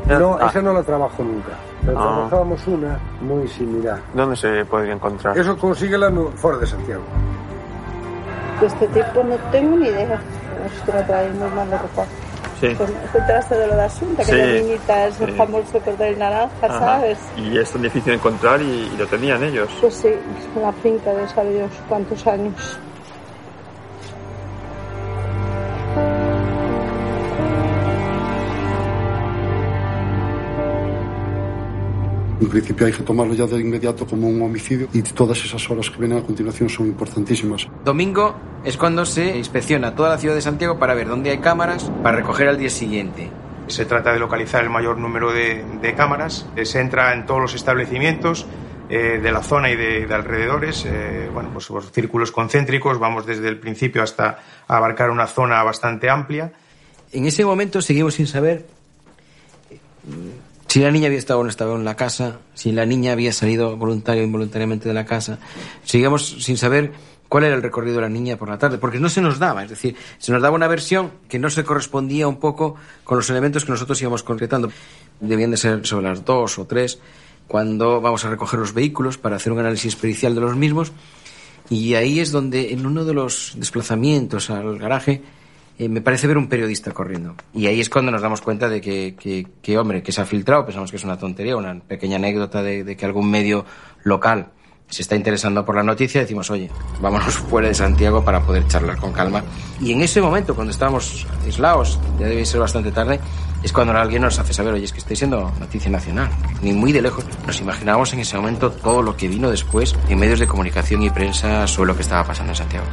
[0.09, 0.49] No, Ah.
[0.49, 1.53] esa no la trabajo nunca.
[1.87, 2.03] Pero Ah.
[2.03, 4.01] trabajábamos una muy similar.
[4.13, 5.39] ¿Dónde se podría encontrar?
[5.39, 7.03] Eso consíguela no, fuera de Santiago.
[8.61, 10.21] De este tipo no tengo ni idea.
[10.63, 12.03] Nosotros traemos más de ropa.
[12.61, 12.69] Sí.
[12.77, 14.23] Pues ¿te enteraste de lo de Asunta?
[14.23, 15.37] Que Sí, la niñita es el sí.
[15.37, 16.79] famoso cordel naranja, Ajá.
[16.79, 17.19] ¿sabes?
[17.37, 19.71] Y es tan difícil encontrar y, y lo tenían ellos.
[19.81, 22.79] Pues sí, es la finca de sabe Dios cuántos años.
[32.41, 35.91] En principio hay que tomarlo ya de inmediato como un homicidio y todas esas horas
[35.91, 37.69] que vienen a continuación son importantísimas.
[37.85, 41.91] Domingo es cuando se inspecciona toda la ciudad de Santiago para ver dónde hay cámaras
[42.03, 43.29] para recoger al día siguiente.
[43.67, 46.47] Se trata de localizar el mayor número de, de cámaras.
[46.57, 48.47] Eh, Se entra en todos los establecimientos
[48.89, 52.99] eh, de la zona y de, de alrededores, eh, bueno, pues por círculos concéntricos.
[52.99, 56.53] Vamos desde el principio hasta abarcar una zona bastante amplia.
[57.13, 58.67] En ese momento seguimos sin saber
[60.71, 63.33] si la niña había estado o no estaba en la casa, si la niña había
[63.33, 65.41] salido voluntario o involuntariamente de la casa.
[65.83, 66.93] Seguíamos sin saber
[67.29, 69.65] cuál era el recorrido de la niña por la tarde, porque no se nos daba,
[69.65, 73.29] es decir, se nos daba una versión que no se correspondía un poco con los
[73.31, 74.71] elementos que nosotros íbamos concretando.
[75.19, 77.01] Debían de ser sobre las dos o tres
[77.49, 80.93] cuando vamos a recoger los vehículos para hacer un análisis pericial de los mismos.
[81.69, 85.21] Y ahí es donde, en uno de los desplazamientos al garaje,
[85.81, 87.35] eh, me parece ver un periodista corriendo.
[87.55, 90.27] Y ahí es cuando nos damos cuenta de que, que, que, hombre, que se ha
[90.27, 93.65] filtrado, pensamos que es una tontería, una pequeña anécdota de, que algún medio
[94.05, 94.49] local
[94.89, 96.71] se está interesando por la noticia, decimos, oye,
[97.01, 99.43] vámonos fuera de Santiago para poder charlar con calma.
[99.81, 103.19] Y en ese momento, cuando estábamos aislados, ya debe ser bastante tarde,
[103.63, 106.29] es cuando alguien nos hace saber, oye, es que estáis siendo noticia nacional.
[106.61, 110.19] Ni muy de lejos nos imaginábamos en ese momento todo lo que vino después en
[110.19, 112.87] medios de comunicación y prensa sobre lo que estaba pasando en Santiago.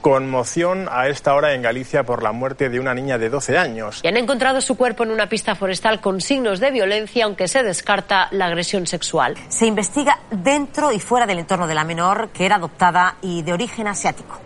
[0.00, 4.00] Conmoción a esta hora en Galicia por la muerte de una niña de 12 años.
[4.04, 7.64] Y han encontrado su cuerpo en una pista forestal con signos de violencia, aunque se
[7.64, 9.34] descarta la agresión sexual.
[9.48, 13.52] Se investiga dentro y fuera del entorno de la menor, que era adoptada y de
[13.52, 14.38] origen asiático.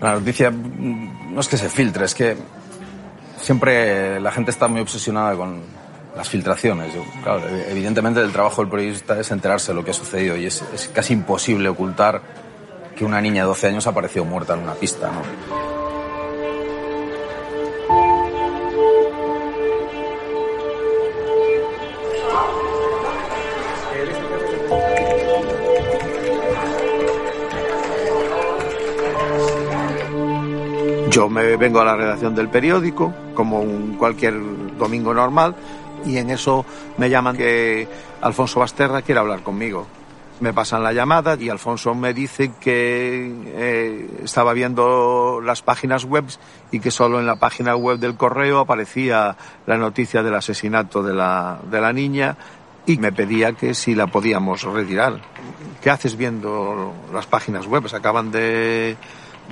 [0.00, 2.36] La noticia mm, no es que se filtre, es que
[3.36, 5.62] siempre la gente está muy obsesionada con
[6.16, 6.94] las filtraciones.
[6.94, 10.46] Yo, claro, evidentemente el trabajo del periodista es enterarse de lo que ha sucedido y
[10.46, 12.22] es, es casi imposible ocultar
[12.96, 15.10] que una niña de 12 años ha aparecido muerta en una pista.
[31.10, 34.34] Yo me vengo a la redacción del periódico, como un cualquier
[34.76, 35.54] domingo normal,
[36.04, 36.66] y en eso
[36.98, 37.86] me llaman que
[38.20, 39.86] Alfonso Basterra quiere hablar conmigo.
[40.40, 46.24] Me pasan la llamada y Alfonso me dice que eh, estaba viendo las páginas web
[46.72, 51.14] y que solo en la página web del correo aparecía la noticia del asesinato de
[51.14, 52.36] la, de la niña
[52.84, 55.20] y me pedía que si la podíamos retirar.
[55.80, 57.84] ¿Qué haces viendo las páginas web?
[57.94, 58.96] Acaban de,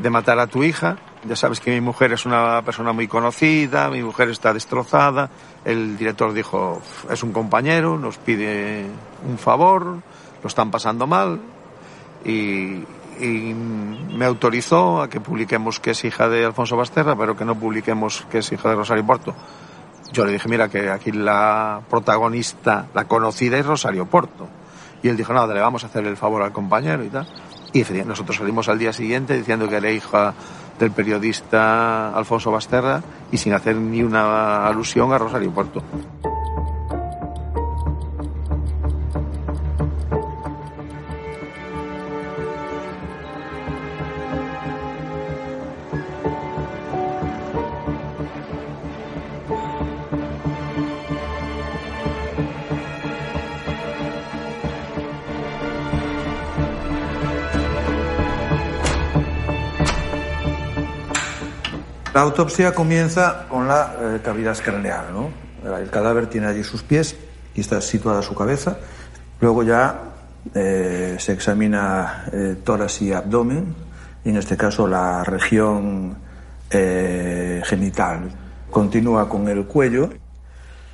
[0.00, 0.96] de matar a tu hija.
[1.24, 5.30] Ya sabes que mi mujer es una persona muy conocida, mi mujer está destrozada.
[5.64, 8.86] El director dijo, es un compañero, nos pide
[9.24, 9.98] un favor,
[10.42, 11.40] lo están pasando mal
[12.24, 12.84] y,
[13.20, 17.54] y me autorizó a que publiquemos que es hija de Alfonso Basterra, pero que no
[17.54, 19.34] publiquemos que es hija de Rosario Porto.
[20.12, 24.48] Yo le dije, mira, que aquí la protagonista, la conocida es Rosario Porto.
[25.02, 27.26] Y él dijo, nada, le vamos a hacer el favor al compañero y tal.
[27.72, 30.34] Y nosotros salimos al día siguiente diciendo que era hija
[30.78, 35.82] del periodista Alfonso Basterra y sin hacer ni una alusión a Rosario Porto.
[62.22, 65.30] La autopsia comienza con la eh, cavidad craneal, ¿no?
[65.76, 67.16] El cadáver tiene allí sus pies
[67.52, 68.78] y está situada su cabeza.
[69.40, 70.02] Luego ya
[70.54, 73.74] eh, se examina eh, tórax y abdomen,
[74.24, 76.16] y en este caso la región
[76.70, 78.30] eh, genital.
[78.70, 80.10] Continúa con el cuello.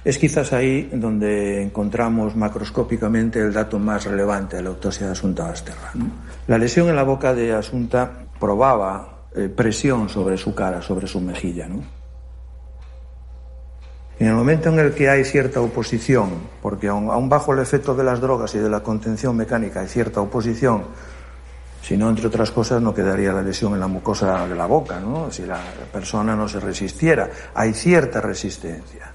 [0.07, 5.45] Es quizás ahí donde encontramos macroscópicamente el dato más relevante de la autopsia de Asunta
[5.45, 5.91] Basterra.
[5.93, 6.07] ¿no?
[6.47, 11.21] La lesión en la boca de Asunta probaba eh, presión sobre su cara, sobre su
[11.21, 11.69] mejilla.
[11.69, 11.83] ¿no?
[14.19, 18.03] En el momento en el que hay cierta oposición, porque aun, bajo el efecto de
[18.03, 20.85] las drogas y de la contención mecánica hay cierta oposición,
[21.83, 24.99] si no, entre otras cosas, no quedaría la lesión en la mucosa de la boca,
[24.99, 25.31] ¿no?
[25.31, 25.61] si la
[25.93, 27.31] persona no se resistiera.
[27.55, 29.13] Hay cierta resistencia.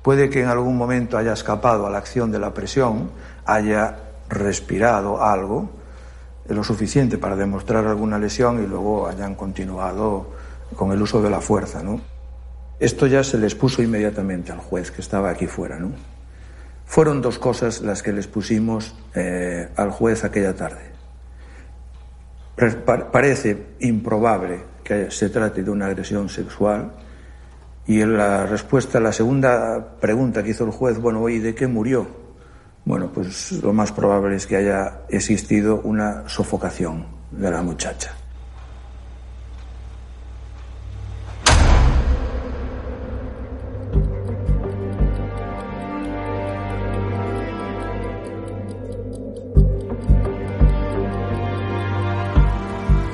[0.00, 3.10] Puede que en algún momento haya escapado a la acción de la presión,
[3.44, 5.70] haya respirado algo,
[6.48, 10.30] lo suficiente para demostrar alguna lesión y luego hayan continuado
[10.76, 12.00] con el uso de la fuerza, ¿no?
[12.78, 15.92] Esto ya se les puso inmediatamente al juez que estaba aquí fuera, ¿no?
[16.84, 20.92] Fueron dos cosas las que les pusimos eh, al juez aquella tarde.
[23.10, 26.92] Parece improbable que se trate de una agresión sexual
[27.86, 31.54] y en la respuesta a la segunda pregunta que hizo el juez, bueno, ¿y de
[31.54, 32.23] qué murió?
[32.84, 38.14] Bueno, pues lo más probable es que haya existido una sofocación de la muchacha.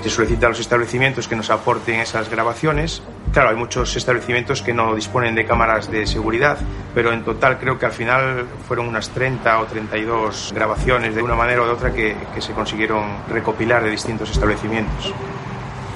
[0.02, 3.02] Se solicita a los establecimientos que nos aporten esas grabaciones.
[3.32, 6.58] Claro, hay muchos establecimientos que no disponen de cámaras de seguridad,
[6.94, 11.36] pero en total creo que al final fueron unas 30 o 32 grabaciones de una
[11.36, 15.14] manera o de otra que, que se consiguieron recopilar de distintos establecimientos.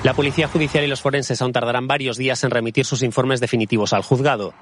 [0.04, 3.92] La Policía Judicial y los forenses aún tardarán varios días en remitir sus informes definitivos
[3.92, 4.54] al juzgado.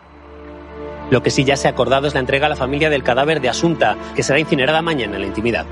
[1.11, 3.43] Lo que sí ya se ha acordado es la entrega a la familia del cadáver
[3.43, 5.66] de Asunta, que será incinerada mañana en la intimidad.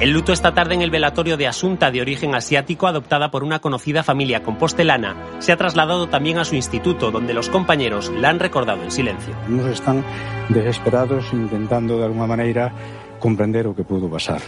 [0.00, 3.60] El luto esta tarde en el velatorio de Asunta, de origen asiático, adoptada por una
[3.60, 8.40] conocida familia compostelana, se ha trasladado también a su instituto, donde los compañeros la han
[8.40, 9.34] recordado en silencio.
[9.48, 10.04] Nos están
[10.48, 12.72] desesperados intentando de alguna manera
[13.20, 14.42] comprender o que pudo pasar.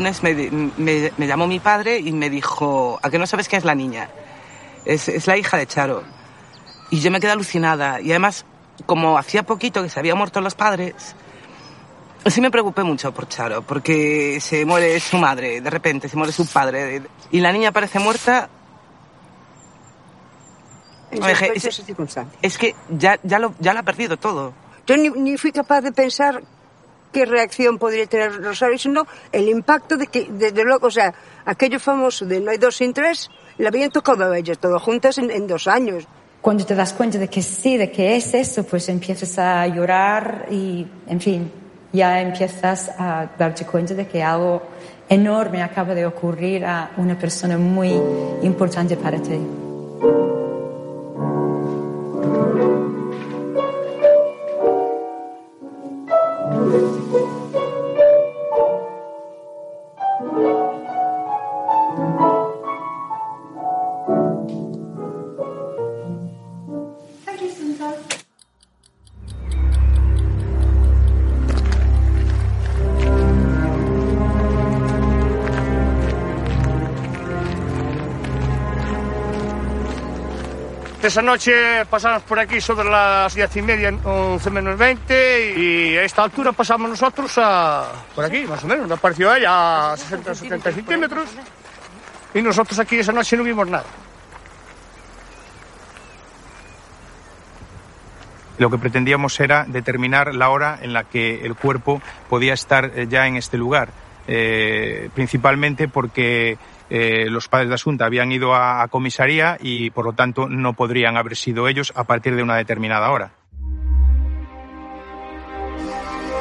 [0.00, 3.58] Lunes me, me- me llamó mi padre y me dijo, ¿a que no sabes quién
[3.58, 4.08] es la niña?
[4.86, 6.02] Es, es la hija de Charo.
[6.90, 8.00] Y yo me quedé alucinada.
[8.00, 8.46] Y además,
[8.86, 11.14] como hacía poquito que se habían muerto los padres,
[12.26, 16.32] sí me preocupé mucho por Charo, porque se muere su madre, de repente se muere
[16.32, 17.02] su padre.
[17.30, 18.48] Y la niña aparece muerta.
[21.56, 21.62] Es-.
[22.40, 24.54] Es que ya, ya, lo, ya lo ha perdido todo.
[24.86, 26.42] Yo ni, ni fui capaz de pensar
[27.12, 31.12] qué reacción podría tener Rosario, sino el impacto de que, desde luego, o sea,
[31.44, 35.30] aquello famoso de no hay dos sin tres, la habían tocado ellas todas juntas en,
[35.30, 36.06] en dos años.
[36.40, 40.46] Cuando te das cuenta de que sí, de que es eso, pues empiezas a llorar
[40.50, 41.52] y, en fin,
[41.92, 44.62] ya empiezas a darte cuenta de que algo
[45.08, 47.92] enorme acaba de ocurrir a una persona muy
[48.42, 49.38] importante para ti.
[81.02, 86.02] Esa noche pasamos por aquí sobre las diez y media, 11 menos 20, y a
[86.02, 88.86] esta altura pasamos nosotros a, por aquí, más o menos.
[88.86, 91.30] Nos pareció ella a 60 70 centímetros,
[92.34, 93.86] y nosotros aquí esa noche no vimos nada.
[98.58, 103.06] Lo que pretendíamos era determinar la hora en la que el cuerpo podía estar eh,
[103.08, 103.88] ya en este lugar,
[104.28, 106.58] eh, principalmente porque
[106.90, 110.74] eh, los padres de Asunta habían ido a, a comisaría y por lo tanto no
[110.74, 113.32] podrían haber sido ellos a partir de una determinada hora.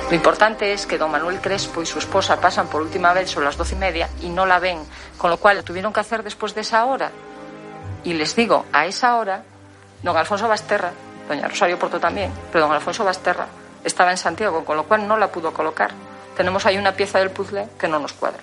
[0.10, 3.46] Lo importante es que don Manuel Crespo y su esposa pasan por última vez sobre
[3.46, 4.80] las doce y media y no la ven,
[5.20, 7.12] con lo cual lo tuvieron que hacer después de esa hora.
[8.04, 9.44] Y les digo, a esa hora,
[10.02, 10.94] don Alfonso Basterra,
[11.28, 13.46] doña Rosario Porto también, pero don Alfonso Basterra
[13.84, 15.92] estaba en Santiago, con lo cual no la pudo colocar.
[16.36, 18.40] Tenemos ahí una pieza del puzzle que no nos cuadra.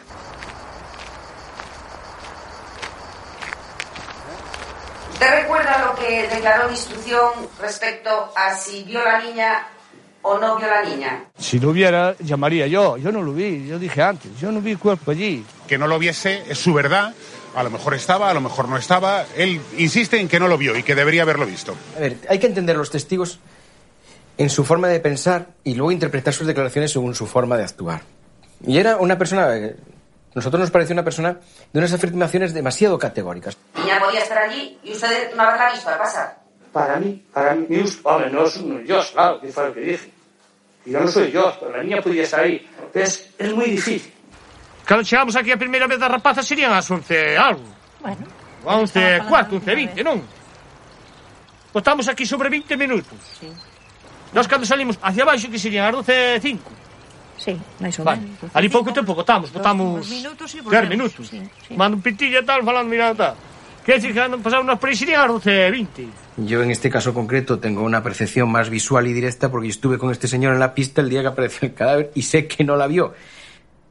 [5.16, 9.66] ¿Usted recuerda lo que declaró de instrucción respecto a si vio la niña
[10.20, 11.24] o no vio la niña?
[11.38, 12.98] Si lo hubiera, llamaría yo.
[12.98, 15.42] Yo no lo vi, yo dije antes, yo no vi el cuerpo allí.
[15.66, 17.14] Que no lo viese es su verdad.
[17.54, 19.24] A lo mejor estaba, a lo mejor no estaba.
[19.34, 21.74] Él insiste en que no lo vio y que debería haberlo visto.
[21.96, 23.38] A ver, hay que entender a los testigos
[24.36, 28.02] en su forma de pensar y luego interpretar sus declaraciones según su forma de actuar.
[28.66, 29.48] Y era una persona,
[30.36, 31.40] nosotros nos pareció una persona
[31.72, 33.56] de unas afirmaciones demasiado categóricas.
[33.74, 36.36] Niña podía estar allí y usted no haberla visto al pasar.
[36.74, 39.80] Para mí, para mí, Dios, hombre, no es un yo, claro, que fue lo que
[39.80, 40.12] dije.
[40.84, 42.68] Yo no soy yo, pero la niña podía estar ahí.
[42.92, 44.12] Es, es muy difícil.
[44.84, 47.64] Cando chegamos aquí a primeira vez da rapazas serían as 11 algo.
[48.00, 48.26] Bueno.
[48.62, 50.20] 11, cuarto, 11, 20, non?
[51.74, 53.16] estamos aquí sobre 20 minutos.
[53.40, 53.48] Sí.
[54.34, 56.85] Nós cando salimos hacia baixo que serían as 12, 5.
[57.36, 58.24] Sí, máis ou vale.
[58.24, 58.50] menos.
[58.56, 60.08] Ali pouco tempo votamos, votamos...
[60.08, 60.88] minutos e volvemos.
[60.88, 61.24] Minutos.
[61.28, 61.76] Sí, sí.
[61.76, 63.36] Mando e tal, falando mirada tal.
[63.84, 66.08] Que si andan pasando unas presidencias 12, 20.
[66.38, 70.10] Yo en este caso concreto tengo una percepción más visual y directa porque estuve con
[70.10, 72.74] este señor en la pista el día que apareció el cadáver y sé que no
[72.74, 73.14] la vio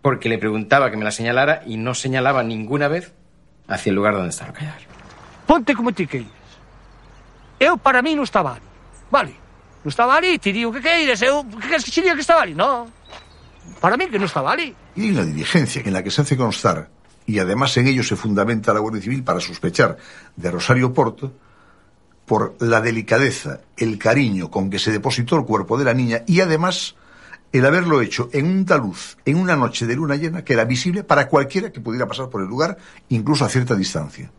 [0.01, 3.13] porque le preguntaba que me la señalara y no señalaba ninguna vez
[3.67, 4.87] hacia el lugar donde estaba el cadáver.
[5.47, 6.29] Ponte como ti queiras.
[7.57, 8.67] Eu para mí non estaba ali.
[9.09, 9.33] Vale.
[9.85, 12.43] Non estaba ali, ti digo que queiras, eu que queres que che diga que estaba
[12.43, 12.53] ali?
[12.53, 12.85] No.
[13.81, 14.73] Para mí que non estaba ali.
[14.95, 16.89] Y hay una diligencia en la que se hace constar,
[17.25, 19.97] y además en ello se fundamenta la Guardia Civil para sospechar
[20.35, 21.33] de Rosario Porto,
[22.25, 26.41] por la delicadeza, el cariño con que se depositó el cuerpo de la niña y
[26.41, 26.95] además
[27.51, 31.03] el haberlo hecho en un taluz, en una noche de luna llena que era visible
[31.03, 32.77] para cualquiera que pudiera pasar por el lugar,
[33.09, 34.31] incluso a cierta distancia.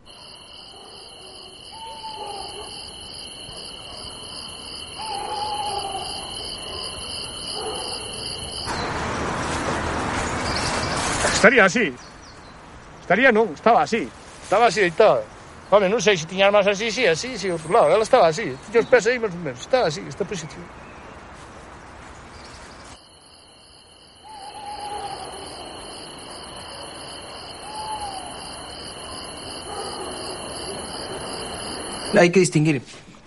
[11.37, 11.93] Estaría así.
[13.01, 14.09] Estaría non, estaba así.
[14.41, 15.21] Estaba así deitada.
[15.69, 17.93] Home, non sei se tiña máis así, sí, así, sí, outro lado.
[17.93, 18.47] Ela estaba así.
[18.67, 19.61] Tiña os pés aí máis ou menos.
[19.61, 20.63] Estaba así, esta posición.
[32.17, 32.81] Hay que distinguir,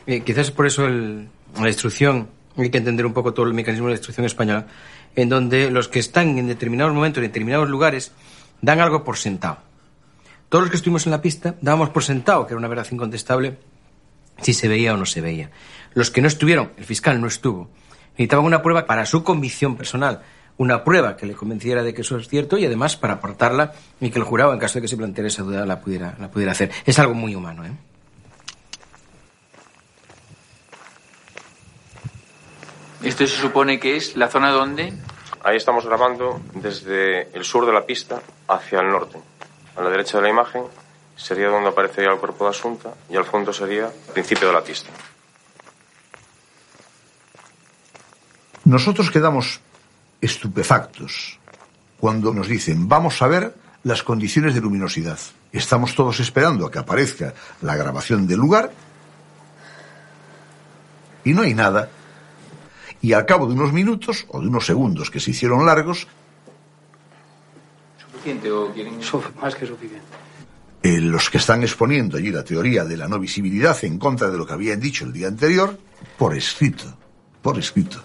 [0.06, 1.28] eh, quizás por eso el-
[1.60, 4.66] la instrucción, hay que entender un poco todo el mecanismo de la instrucción española,
[5.16, 8.12] en donde los que están en determinados momentos, en determinados lugares,
[8.60, 9.58] dan algo por sentado.
[10.48, 13.58] Todos los que estuvimos en la pista dábamos por sentado que era una verdad incontestable
[14.40, 15.50] si se veía o no se veía.
[15.94, 17.70] Los que no estuvieron, el fiscal no estuvo,
[18.12, 20.22] necesitaban una prueba para su convicción personal,
[20.56, 24.10] una prueba que le convenciera de que eso es cierto y además para aportarla y
[24.10, 26.52] que el jurado, en caso de que se planteara esa duda, la pudiera, la pudiera
[26.52, 26.70] hacer.
[26.84, 27.72] Es algo muy humano, ¿eh?
[33.02, 34.92] ¿Esto se supone que es la zona donde?
[35.42, 39.18] Ahí estamos grabando desde el sur de la pista hacia el norte.
[39.74, 40.64] A la derecha de la imagen
[41.16, 44.62] sería donde aparecería el cuerpo de Asunta y al fondo sería el principio de la
[44.62, 44.90] pista.
[48.64, 49.60] Nosotros quedamos
[50.20, 51.38] estupefactos
[51.98, 55.18] cuando nos dicen vamos a ver las condiciones de luminosidad.
[55.52, 57.32] Estamos todos esperando a que aparezca
[57.62, 58.70] la grabación del lugar
[61.24, 61.88] y no hay nada.
[63.02, 66.06] Y al cabo de unos minutos o de unos segundos que se hicieron largos,
[67.98, 68.98] ¿Suficiente o quieren...?
[69.40, 70.06] más que suficiente.
[70.82, 74.36] eh, los que están exponiendo allí la teoría de la no visibilidad en contra de
[74.36, 75.78] lo que habían dicho el día anterior,
[76.18, 76.84] por escrito,
[77.40, 78.02] por escrito,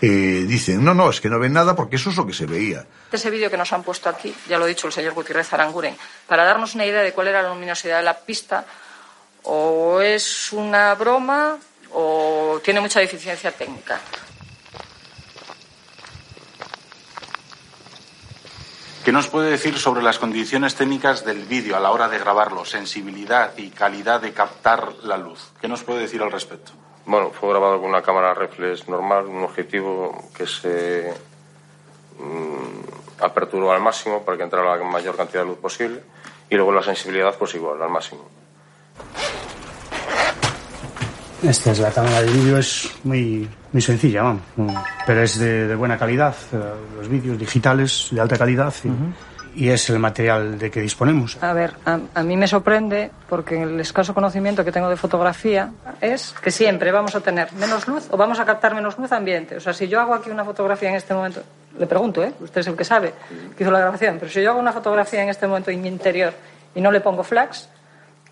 [0.00, 2.46] eh, dicen, no, no, es que no ven nada porque eso es lo que se
[2.46, 2.86] veía.
[3.12, 5.96] Ese vídeo que nos han puesto aquí, ya lo ha dicho el señor Gutiérrez Aranguren,
[6.26, 8.64] para darnos una idea de cuál era la luminosidad de la pista,
[9.42, 11.58] o es una broma
[11.92, 14.00] o tiene mucha deficiencia técnica.
[19.08, 22.66] ¿Qué nos puede decir sobre las condiciones técnicas del vídeo a la hora de grabarlo?
[22.66, 25.50] Sensibilidad y calidad de captar la luz.
[25.62, 26.72] ¿Qué nos puede decir al respecto?
[27.06, 31.14] Bueno, fue grabado con una cámara reflex normal, un objetivo que se
[32.18, 36.02] mm, aperturó al máximo para que entrara la mayor cantidad de luz posible
[36.50, 38.28] y luego la sensibilidad pues igual, al máximo.
[41.42, 44.42] Esta es la cámara de vídeo, es muy, muy sencilla, vamos.
[45.06, 46.56] Pero es de, de buena calidad, eh,
[46.96, 48.74] los vídeos digitales de alta calidad
[49.54, 51.38] y, y es el material de que disponemos.
[51.40, 55.70] A ver, a, a mí me sorprende porque el escaso conocimiento que tengo de fotografía
[56.00, 59.56] es que siempre vamos a tener menos luz o vamos a captar menos luz ambiente.
[59.56, 61.40] O sea, si yo hago aquí una fotografía en este momento,
[61.78, 62.32] le pregunto, ¿eh?
[62.40, 63.14] Usted es el que sabe
[63.56, 65.88] que hizo la grabación, pero si yo hago una fotografía en este momento en mi
[65.88, 66.32] interior
[66.74, 67.60] y no le pongo flash,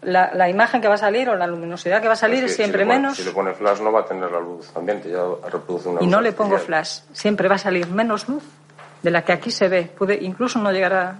[0.07, 2.52] la, la imagen que va a salir o la luminosidad que va a salir Es
[2.57, 4.40] que siempre si le pone- menos Si le pone flash no va a tener la
[4.40, 7.00] luz ambiente, ya reproduce una y luz no le pongo flash.
[7.12, 8.42] Siempre va a salir menos luz
[9.02, 9.82] de la que aquí se ve.
[9.96, 11.16] Puede incluso no llegar a,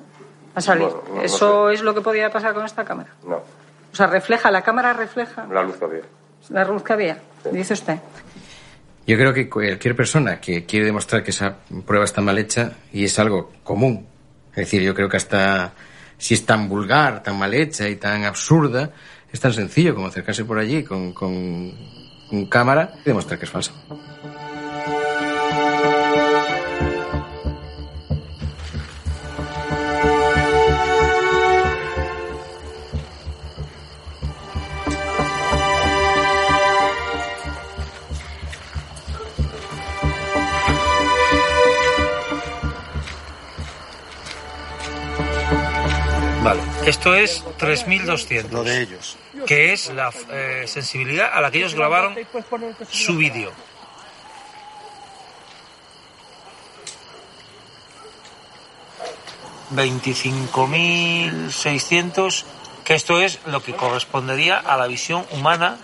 [0.55, 0.89] a salir.
[0.89, 3.11] Bueno, no- no Eso es lo que podía pasar con esta cámara.
[3.26, 6.03] No, O sea, refleja, la cámara refleja la luz que había.
[6.51, 7.18] la luz que había,
[7.53, 7.99] dice usted.
[9.07, 11.57] Yo creo que cualquier persona que quiere demostrar que esa
[11.87, 14.07] prueba está mal hecha, y es algo común,
[14.51, 15.72] es decir, yo creo que hasta
[16.19, 18.91] si es tan vulgar, tan mal hecha y tan absurda,
[19.33, 21.73] es tan sencillo como acercarse por allí con, con,
[22.29, 23.73] con cámara y demostrar que es falsa.
[46.47, 46.62] Vale.
[46.86, 48.53] Esto es 3200.
[48.53, 49.16] Lo de ellos.
[49.49, 52.14] Que es la eh, sensibilidad a la que ellos grabaron
[52.88, 53.51] su vídeo.
[59.74, 62.44] ...25.600...
[62.84, 65.78] que esto es lo que correspondería a la visión humana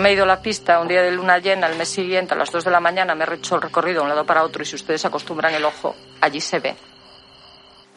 [0.00, 2.36] Me he ido a la pista un día de luna llena, el mes siguiente, a
[2.38, 4.62] las 2 de la mañana, me he hecho el recorrido de un lado para otro
[4.62, 6.74] y si ustedes acostumbran el ojo, allí se ve.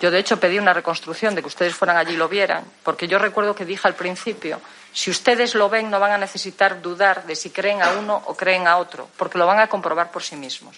[0.02, 3.08] Yo, de hecho, pedí una reconstrucción de que ustedes fueran allí y lo vieran, porque
[3.08, 4.60] yo recuerdo que dije al principio,
[4.92, 8.36] si ustedes lo ven, no van a necesitar dudar de si creen a uno o
[8.36, 10.76] creen a otro, porque lo van a comprobar por sí mismos.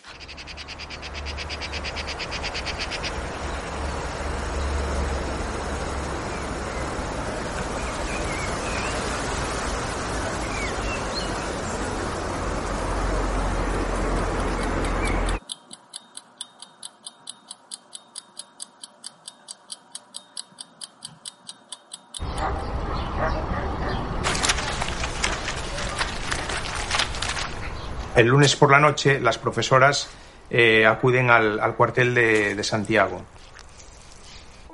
[28.16, 30.10] El lunes por la noche las profesoras
[30.50, 33.22] eh, acuden al, al cuartel de, Santiago.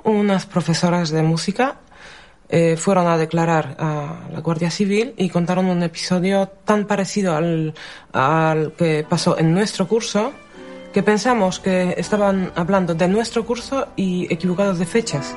[0.04, 1.76] Unas profesoras de música
[2.48, 7.74] eh, fueron a declarar a la Guardia Civil y contaron un episodio tan parecido al,
[8.12, 10.32] al que pasó en nuestro curso
[10.92, 15.34] que pensamos que estaban hablando de nuestro curso y equivocados de fechas.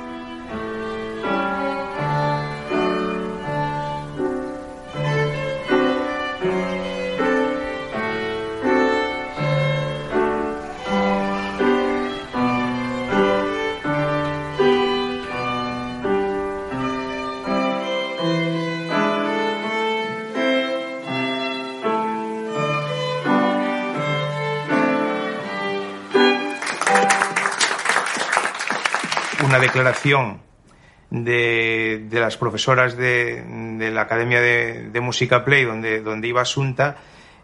[29.76, 30.40] Declaración
[31.10, 36.96] de, de las profesoras de, la Academia de, de, Música Play, donde, donde iba Asunta,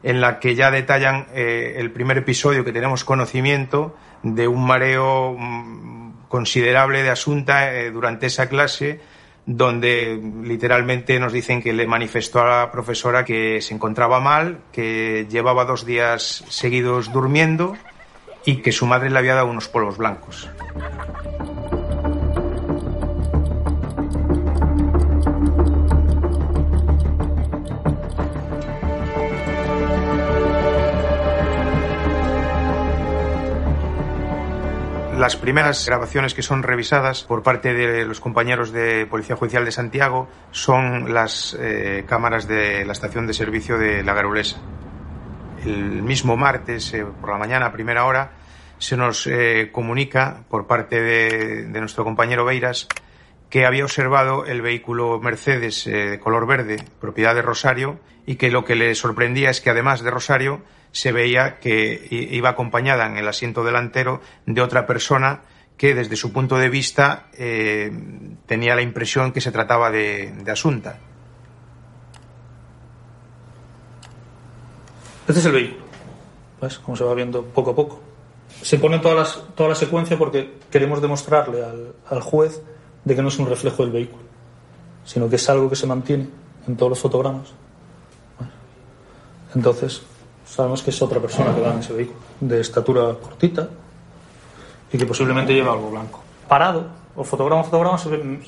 [0.03, 5.37] en la que ya detallan eh, el primer episodio que tenemos conocimiento de un mareo
[5.39, 9.01] mm, considerable de Asunta eh, durante esa clase,
[9.45, 15.27] donde literalmente nos dicen que le manifestó a la profesora que se encontraba mal, que
[15.29, 17.77] llevaba dos días seguidos durmiendo
[18.45, 20.49] y que su madre le había dado unos polvos blancos.
[35.23, 39.71] Las primeras grabaciones que son revisadas por parte de los compañeros de Policía Judicial de
[39.71, 44.57] Santiago son las eh, cámaras de la estación de servicio de La Garulesa.
[45.65, 48.33] El mismo martes, eh, por la mañana, a primera hora,
[48.79, 52.89] se nos eh, comunica por parte de, nuestro compañero Beiras
[53.49, 58.65] que había observado el vehículo Mercedes de color verde, propiedad de Rosario, y que lo
[58.65, 60.63] que le sorprendía es que además de Rosario
[60.93, 65.43] se veía que iba acompañada en el asiento delantero de otra persona
[65.77, 67.91] que desde su punto de vista eh,
[68.47, 70.99] tenía la impresión que se trataba de, de Asunta.
[75.27, 75.85] Este es el vehículo,
[76.61, 76.79] ¿ves?
[76.79, 78.01] Como se va viendo poco a poco.
[78.61, 82.63] Se pone toda, las, toda la secuencia porque queremos demostrarle al, al juez
[83.05, 84.23] de que no es un reflejo del vehículo,
[85.05, 86.29] sino que es algo que se mantiene
[86.69, 87.55] en todos los fotogramas.
[89.55, 90.03] Entonces,
[90.55, 93.69] sabemos que es otra persona que va en ese vehículo, de estatura cortita
[94.93, 96.21] y que posiblemente lleva algo blanco.
[96.47, 96.85] Parado,
[97.17, 98.41] o fotograma fotograma, se ve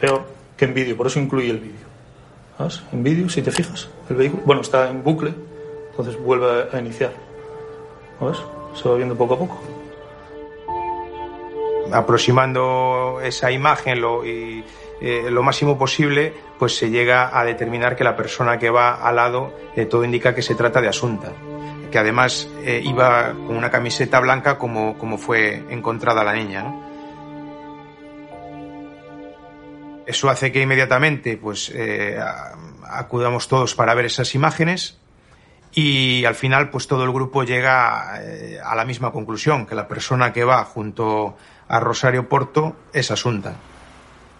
[0.00, 0.22] peor
[0.56, 1.86] que en vídeo, por eso incluye el vídeo.
[2.56, 2.82] ¿Sabes?
[2.92, 5.34] En vídeo, si te fijas, el vehículo, bueno, está en bucle,
[5.90, 7.12] entonces vuelve a iniciar.
[8.18, 8.38] ¿Ves?
[8.74, 9.60] Se va viendo poco a poco.
[11.92, 14.64] Aproximando esa imagen lo, y
[15.04, 19.16] eh, lo máximo posible, pues se llega a determinar que la persona que va al
[19.16, 19.52] lado,
[19.90, 21.32] todo indica que se trata de Asunta,
[21.90, 26.72] que además eh, iba con una camiseta blanca como, como fue encontrada la niña.
[30.06, 32.16] Eso hace que inmediatamente pues, eh,
[32.88, 34.98] acudamos todos para ver esas imágenes
[35.72, 40.32] y al final pues todo el grupo llega a la misma conclusión, que la persona
[40.32, 41.36] que va junto
[41.66, 43.56] a Rosario Porto es Asunta.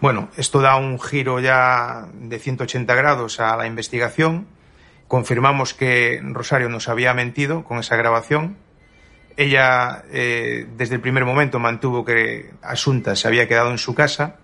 [0.02, 4.48] Bueno, esto da un giro ya de 180 grados a la investigación.
[5.06, 8.56] Confirmamos que Rosario nos había mentido con esa grabación.
[9.36, 14.38] Ella, eh, desde el primer momento, mantuvo que Asunta se había quedado en su casa.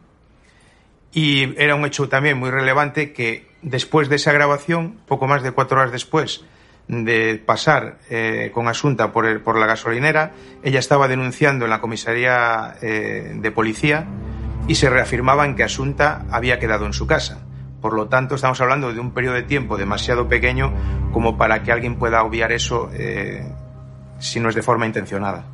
[1.13, 5.51] Y era un hecho también muy relevante que después de esa grabación, poco más de
[5.51, 6.45] cuatro horas después
[6.87, 11.81] de pasar eh, con Asunta por, el, por la gasolinera, ella estaba denunciando en la
[11.81, 14.07] comisaría eh, de policía
[14.69, 17.41] y se reafirmaban que Asunta había quedado en su casa.
[17.81, 20.73] Por lo tanto, estamos hablando de un periodo de tiempo demasiado pequeño
[21.13, 23.51] como para que alguien pueda obviar eso eh,
[24.19, 25.45] si no es de forma intencionada.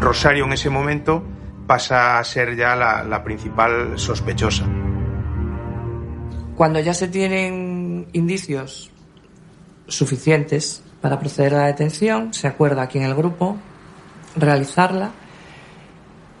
[0.00, 1.24] Rosario en ese momento
[1.66, 4.66] pasa a ser ya la principal sospechosa.
[6.54, 8.90] Cuando ya se tienen indicios
[9.88, 13.56] suficientes para proceder a la detención, se acuerda aquí en el grupo
[14.36, 15.10] realizarla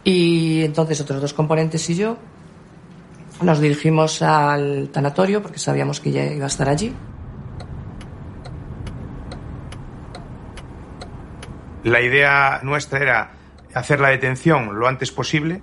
[0.08, 2.16] y entonces otros dos componentes y yo
[3.42, 6.94] nos dirigimos al tanatorio porque sabíamos que ya iba a estar allí.
[11.82, 13.30] La idea nuestra era
[13.74, 15.60] hacer la detención lo antes posible.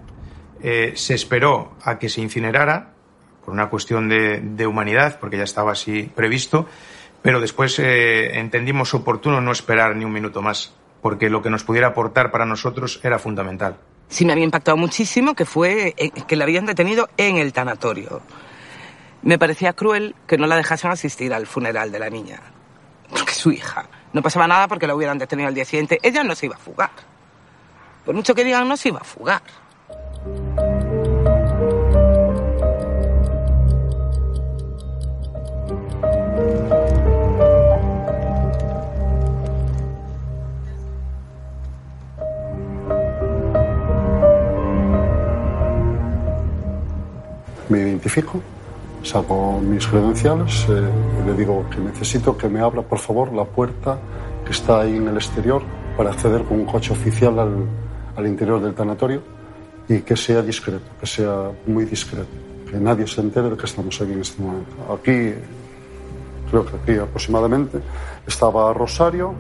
[0.61, 2.91] Eh, se esperó a que se incinerara
[3.45, 6.67] por una cuestión de, humanidad, porque ya estaba así previsto,
[7.21, 11.63] pero después eh, entendimos oportuno no esperar ni un minuto más, porque lo que nos
[11.63, 13.77] pudiera aportar para nosotros era fundamental.
[14.13, 18.21] Sí me había impactado muchísimo que fue eh, que la habían detenido en el tanatorio.
[19.23, 22.39] Me parecía cruel que no la dejasen asistir al funeral de la niña,
[23.09, 23.87] porque su hija.
[24.13, 25.97] No pasaba nada porque la hubieran detenido al día siguiente.
[26.03, 26.91] Ella no se iba a fugar.
[28.05, 29.41] Por mucho que digan, no se iba a fugar.
[47.73, 48.39] Me identifico,
[49.01, 53.45] saco mis credenciales eh, y le digo que necesito que me abra por favor la
[53.45, 53.97] puerta
[54.45, 55.63] que está ahí en el exterior
[55.97, 57.65] para acceder con un coche oficial al,
[58.15, 59.23] al interior del tanatorio
[59.89, 62.35] y que sea discreto, que sea muy discreto,
[62.69, 64.75] que nadie se entere de que estamos aquí en este momento.
[64.93, 65.33] Aquí,
[66.49, 67.79] creo que aquí aproximadamente,
[68.27, 69.33] estaba Rosario,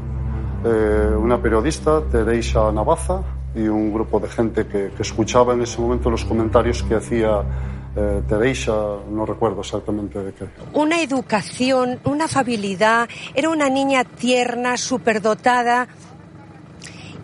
[0.65, 3.21] eh, una periodista, Teresa Navaza,
[3.55, 7.43] y un grupo de gente que, que escuchaba en ese momento los comentarios que hacía
[7.95, 8.73] eh, Teresa,
[9.09, 10.45] no recuerdo exactamente de qué.
[10.73, 15.87] Una educación, una afabilidad, era una niña tierna, superdotada.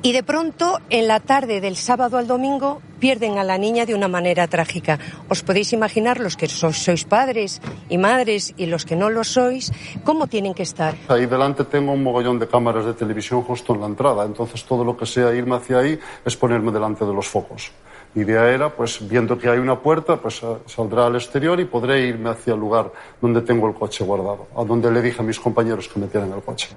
[0.01, 3.95] Y de pronto, en la tarde del sábado al domingo, pierden a la niña de
[3.95, 4.99] una manera trágica.
[5.27, 7.59] Os podéis imaginar los que sois, sois padres
[7.89, 9.71] y madres y los que no lo sois,
[10.03, 10.95] cómo tienen que estar.
[11.07, 14.85] Ahí delante tengo un mogollón de cámaras de televisión justo en la entrada, entonces todo
[14.85, 17.71] lo que sea irme hacia ahí es ponerme delante de los focos.
[18.15, 22.07] Mi idea era, pues viendo que hay una puerta, pues saldrá al exterior y podré
[22.07, 22.91] irme hacia el lugar
[23.21, 26.41] donde tengo el coche guardado, a donde le dije a mis compañeros que metieran el
[26.41, 26.69] coche.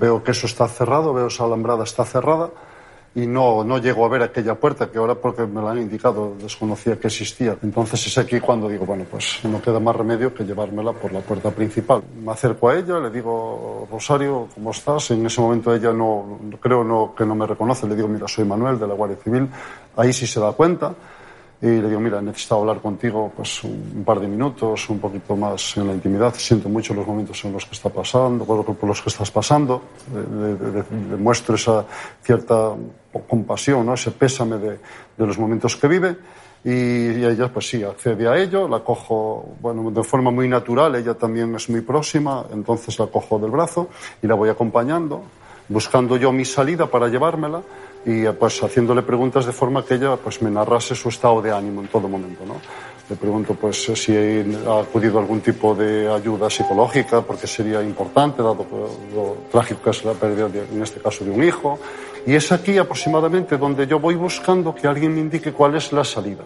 [0.00, 2.50] Veo que eso está cerrado, veo esa alambrada está cerrada
[3.18, 6.36] y no, no llego a ver aquella puerta que ahora porque me la han indicado
[6.40, 7.56] desconocía que existía.
[7.64, 11.18] Entonces es aquí cuando digo, bueno, pues no queda más remedio que llevármela por la
[11.20, 12.00] puerta principal.
[12.24, 15.10] Me acerco a ella, le digo, Rosario, ¿cómo estás?
[15.10, 18.44] En ese momento ella no, creo no, que no me reconoce, le digo, mira, soy
[18.44, 19.48] Manuel de la Guardia Civil.
[19.96, 20.94] Ahí sí se da cuenta.
[21.60, 25.76] Y le digo, mira, necesito hablar contigo pues un par de minutos, un poquito más
[25.76, 26.32] en la intimidad.
[26.36, 29.82] Siento mucho los momentos en los que está pasando, por los que estás pasando.
[30.14, 31.84] Le, le, esa
[32.22, 32.74] cierta
[33.28, 33.94] compasión, ¿no?
[33.94, 34.78] ese pésame de,
[35.16, 36.16] de los momentos que vive.
[36.62, 40.94] Y, y, ella, pues sí, accede a ello, la cojo, bueno, de forma muy natural,
[40.94, 43.88] ella también es muy próxima, entonces la cojo del brazo
[44.20, 45.22] y la voy acompañando,
[45.68, 47.62] buscando yo mi salida para llevármela
[48.08, 51.82] y pues haciéndole preguntas de forma que ella pues me narrase su estado de ánimo
[51.82, 52.54] en todo momento, ¿no?
[53.10, 58.42] Le pregunto pues si ha acudido a algún tipo de ayuda psicológica porque sería importante
[58.42, 58.66] dado
[59.14, 61.78] lo trágico que es la pérdida en este caso de un hijo
[62.26, 66.04] y es aquí aproximadamente donde yo voy buscando que alguien me indique cuál es la
[66.04, 66.44] salida.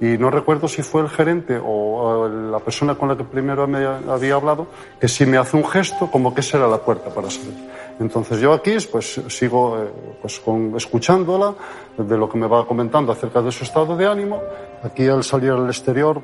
[0.00, 3.84] Y no recuerdo si fue el gerente o la persona con la que primero me
[3.86, 4.66] había hablado,
[5.00, 7.54] que si me hace un gesto como que será la puerta para salir.
[8.00, 9.88] Entonces yo aquí pues sigo eh,
[10.20, 11.54] pues, con, escuchándola
[11.96, 14.40] de lo que me va comentando acerca de su estado de ánimo.
[14.82, 16.20] Aquí al salir al exterior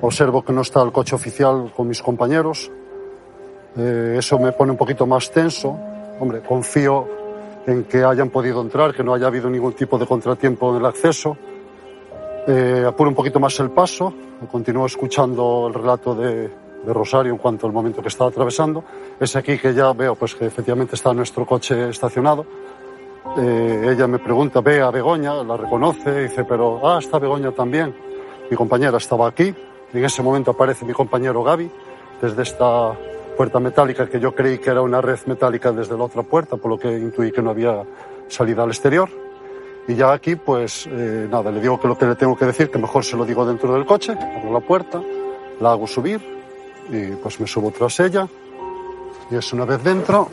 [0.00, 2.70] observo que no está el coche oficial con mis compañeros.
[3.76, 5.76] Eh, eso me pone un poquito más tenso.
[6.20, 7.08] Hombre, confío
[7.66, 10.86] en que hayan podido entrar, que no haya habido ningún tipo de contratiempo en el
[10.86, 11.36] acceso.
[12.46, 14.12] Eh, apuro un poquito más el paso,
[14.50, 18.84] continúo escuchando el relato de, Rosario en cuanto al momento que estaba atravesando.
[19.18, 22.44] Es aquí que ya veo pues que efectivamente está nuestro coche estacionado.
[23.38, 27.94] Eh, ella me pregunta, ve a Begoña, la reconoce, dice, pero, ah, está Begoña también.
[28.50, 29.54] Mi compañera estaba aquí.
[29.94, 31.70] En ese momento aparece mi compañero Gaby
[32.20, 32.92] desde esta
[33.34, 36.70] puerta metálica que yo creí que era una red metálica desde la otra puerta, por
[36.70, 37.82] lo que intuí que no había
[38.28, 39.08] salida al exterior.
[39.86, 42.70] Y ya aquí, pues eh, nada, le digo que lo que le tengo que decir,
[42.70, 45.02] que mejor se lo digo dentro del coche, abro la puerta,
[45.60, 46.20] la hago subir
[46.88, 48.26] y pues me subo tras ella.
[49.30, 50.28] Y es una vez dentro.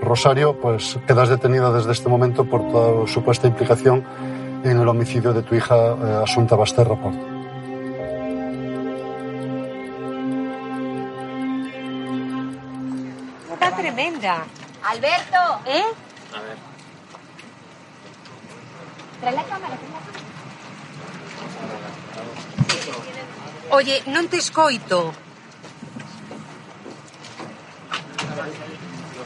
[0.00, 4.04] Rosario, pues quedas detenida desde este momento por toda supuesta implicación
[4.64, 7.27] en el homicidio de tu hija eh, Asunta Basterra Porto.
[13.78, 14.44] tremenda.
[14.82, 15.38] Alberto.
[15.66, 15.84] ¿Eh?
[16.34, 16.56] A ver.
[19.20, 20.18] Trae la cámara, trae la cámara.
[23.70, 25.14] Oye, non te escoito.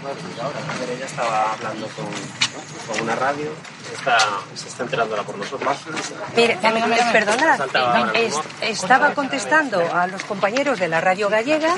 [0.03, 2.07] Ella estaba hablando con,
[2.89, 3.51] con una radio,
[3.97, 4.19] está,
[4.55, 5.77] se está enterando ahora por nosotros.
[6.37, 6.59] Mira,
[7.13, 8.43] perdona, Saltaba ahora es- mismo.
[8.63, 11.75] estaba contestando a los compañeros de la radio gallega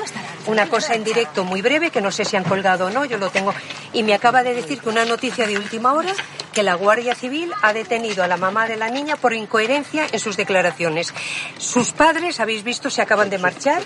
[0.47, 3.19] una cosa en directo muy breve que no sé si han colgado o no, yo
[3.19, 3.55] lo tengo,
[3.93, 6.13] y me acaba de decir que una noticia de última hora
[6.53, 10.21] que la Guardia Civil ha detenido a la mamá de la niña por incoherencia en
[10.21, 11.13] sus declaraciones.
[11.59, 13.83] Sus padres, habéis visto, se acaban de marchar,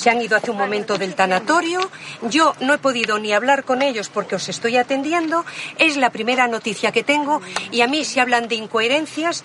[0.00, 1.90] se han ido hace un momento del tanatorio.
[2.22, 5.44] Yo no he podido ni hablar con ellos porque os estoy atendiendo.
[5.78, 9.44] Es la primera noticia que tengo y a mí si hablan de incoherencias,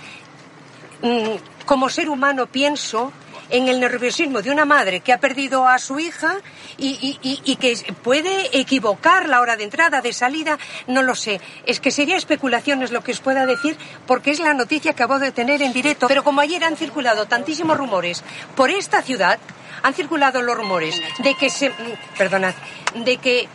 [1.02, 3.12] mm, como ser humano pienso
[3.50, 6.38] en el nerviosismo de una madre que ha perdido a su hija
[6.78, 11.14] y, y- y- y que puede equivocar la hora de entrada, de salida, no lo
[11.16, 11.40] sé.
[11.66, 13.78] Es que sería especulación es lo que os pueda decir
[14.08, 16.08] porque es la noticia que acabo de tener en directo.
[16.08, 18.24] Pero como ayer han circulado tantísimos rumores
[18.56, 19.38] por esta ciudad,
[19.86, 21.72] han circulado los rumores de que se...
[22.18, 22.54] Perdonad,
[22.96, 23.48] de que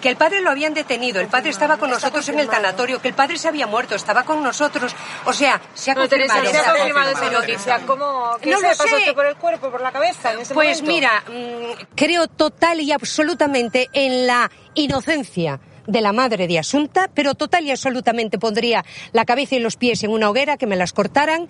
[0.00, 3.08] que el padre lo habían detenido, el padre estaba con nosotros en el tanatorio, que
[3.08, 4.96] el padre se había muerto, estaba con nosotros.
[5.26, 6.64] O sea, se ha No, Teresa, confirmado.
[6.64, 7.78] se ha confirmado esa noticia.
[7.86, 9.12] ¿Cómo, ¿Qué No se lo le pasó sé.
[9.12, 10.92] por el cuerpo, por la cabeza en ese Pues momento?
[10.92, 17.34] mira, mm, creo total y absolutamente en la inocencia de la madre de Asunta, pero
[17.34, 20.92] total y absolutamente pondría la cabeza y los pies en una hoguera, que me las
[20.92, 21.46] cortaran.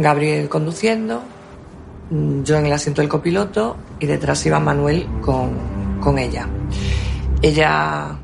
[0.00, 1.22] Gabriel conduciendo,
[2.10, 5.50] yo en el asiento del copiloto y detrás iba Manuel con,
[6.00, 6.48] con ella.
[7.42, 8.16] Ella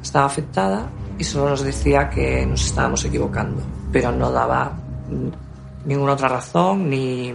[0.00, 0.88] estaba afectada
[1.18, 4.72] y solo nos decía que nos estábamos equivocando, pero no daba
[5.84, 7.34] ninguna otra razón ni,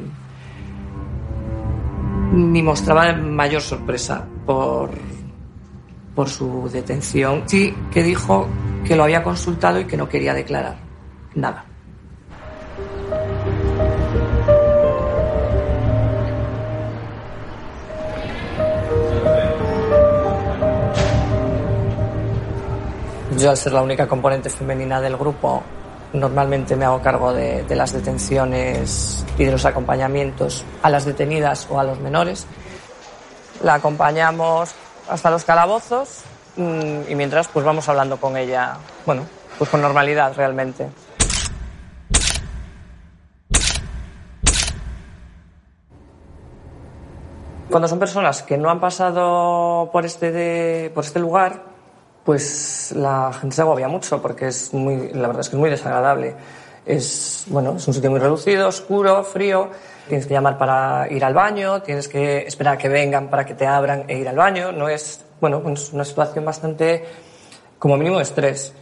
[2.32, 4.91] ni mostraba mayor sorpresa por,
[6.15, 7.43] por su detención.
[7.45, 8.47] Sí que dijo
[8.86, 10.78] que lo había consultado y que no quería declarar
[11.36, 11.65] nada.
[23.38, 25.61] Yo al ser la única componente femenina del grupo,
[26.13, 31.77] normalmente me hago cargo de, las detenciones y de los acompañamientos a las detenidas o
[31.77, 32.47] a los menores.
[33.61, 34.73] La acompañamos
[35.09, 36.21] hasta los calabozos
[36.55, 39.23] mm, y mientras pues vamos hablando con ella, bueno,
[39.57, 40.88] pues con normalidad realmente.
[47.69, 51.74] Cuando son personas que no han pasado por este, por este lugar,
[52.26, 55.69] pues la gente se agobia mucho porque es muy, la verdad es que es muy
[55.69, 56.36] desagradable.
[56.84, 59.69] Es, bueno, es un sitio muy reducido, oscuro, frío.
[60.07, 63.65] Tienes que llamar para ir al baño, tienes que esperar que vengan para que te
[63.67, 64.71] abran e ir al baño.
[64.71, 67.05] No es, bueno, es una situación bastante,
[67.78, 68.73] como mínimo, de estrés.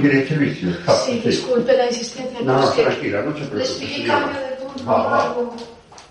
[0.00, 0.68] Quiere servicio?
[1.04, 2.40] Sí, disculpe la insistencia.
[2.42, 4.20] No, no, tranquila, no se preocupe, Les señora.
[4.20, 5.56] cambio de turno o algo.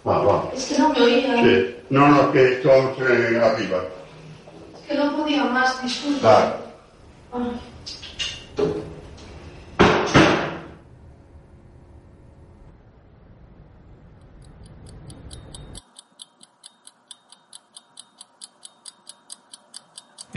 [0.07, 0.51] Va, va.
[0.55, 1.43] Es que no me oían.
[1.43, 1.75] Sí.
[1.89, 3.83] No, no, que estamos eh, arriba.
[4.75, 6.21] Es que no podía más, disculpe.
[6.23, 6.53] Vale.
[7.33, 7.59] Ay.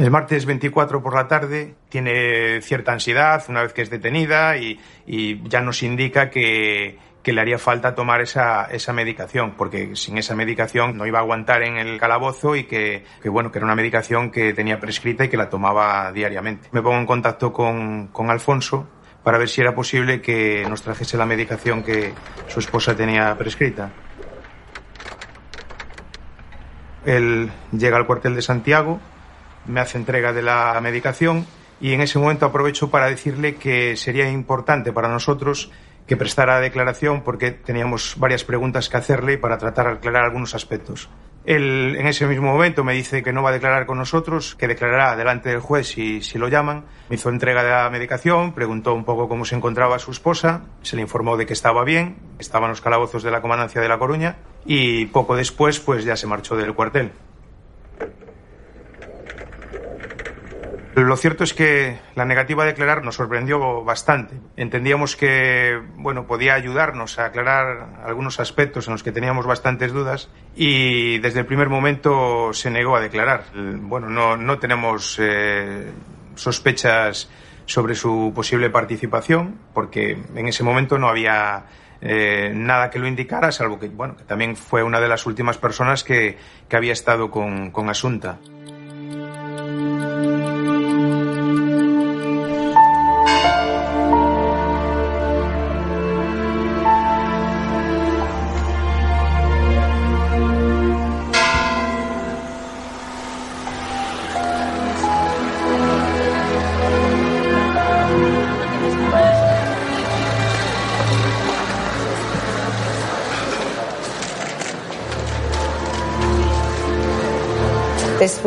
[0.03, 4.81] El martes 24 por la tarde tiene cierta ansiedad una vez que es detenida y,
[5.45, 11.07] ya nos indica que, le haría falta tomar esa, medicación, porque sin esa medicación no
[11.07, 14.81] iba a aguantar en el calabozo y que, bueno, que era una medicación que tenía
[14.81, 16.69] prescrita y que la tomaba diariamente.
[16.73, 18.89] Me pongo en contacto con, con Alfonso
[19.23, 22.13] para ver si era posible que nos trajese la medicación que
[22.49, 23.93] su esposa tenía prescrita.
[27.05, 29.01] Él llega al cuartel de Santiago,
[29.67, 31.47] me hace entrega de la medicación
[31.81, 35.71] y en ese momento aprovecho para decirle que sería importante para nosotros
[36.07, 41.09] que prestara declaración porque teníamos varias preguntas que hacerle para tratar de aclarar algunos aspectos.
[41.45, 44.69] Él en ese mismo momento me dice que no va a declarar con nosotros, que
[44.69, 46.85] declarará delante del juez si, si lo llaman.
[47.09, 50.95] Me hizo entrega de la medicación, preguntó un poco cómo se encontraba su esposa, se
[50.95, 53.99] le informó de que estaba bien, estaba en los calabozos de la comandancia de La
[53.99, 57.11] Coruña y poco después pues ya se marchó del cuartel.
[60.95, 64.37] Lo cierto es que la negativa a declarar nos sorprendió bastante.
[64.57, 70.29] Entendíamos que, bueno, podía ayudarnos a aclarar algunos aspectos en los que teníamos bastantes dudas
[70.55, 73.45] y desde el primer momento se negó a declarar.
[73.55, 75.91] Bueno, no, no tenemos eh,
[76.35, 77.31] sospechas
[77.65, 81.65] sobre su posible participación porque en ese momento no había
[82.03, 86.05] eh, nada que lo indicara, salvo que, bueno, también fue una de las últimas personas
[86.05, 86.37] que,
[86.69, 88.39] que había estado con, con Asunta.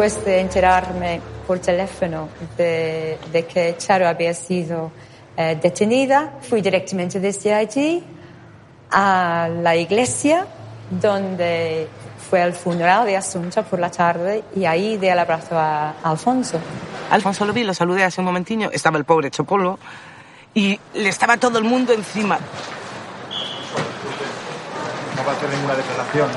[0.06, 4.92] Después de enterarme por teléfono de, de que Charo había sido
[5.36, 8.04] eh, detenida, fui directamente desde allí
[8.92, 10.46] a la iglesia
[10.92, 11.88] donde
[12.30, 16.12] fue el funeral de Asunta por la tarde y ahí di el abrazo a, a
[16.12, 16.60] Alfonso.
[17.10, 19.80] Alfonso lo vi, lo saludé hace un momentiño, estaba el pobre Chopolo
[20.54, 22.38] y le estaba todo el mundo encima.
[25.16, 26.30] No va a hacer ninguna declaración.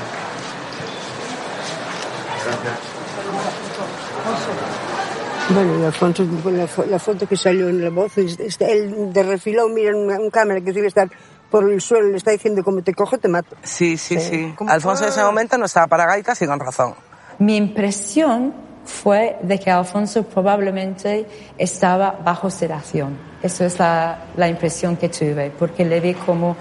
[5.51, 9.23] Bueno, y Alfonso, la, la foto que salió en la voz, es- es- él de
[9.23, 11.09] refilón mira una- un cámara que debe estar
[11.51, 13.57] por el suelo, le está diciendo como te cojo, te mato.
[13.63, 14.55] Sí, sí, sí.
[14.67, 16.95] Alfonso en ese momento no estaba para gaitas y con razón.
[17.39, 18.53] Mi impresión
[18.85, 21.27] fue de que Alfonso probablemente
[21.57, 23.17] estaba bajo sedación.
[23.43, 26.57] Eso es la, la impresión que tuve, porque le vi como,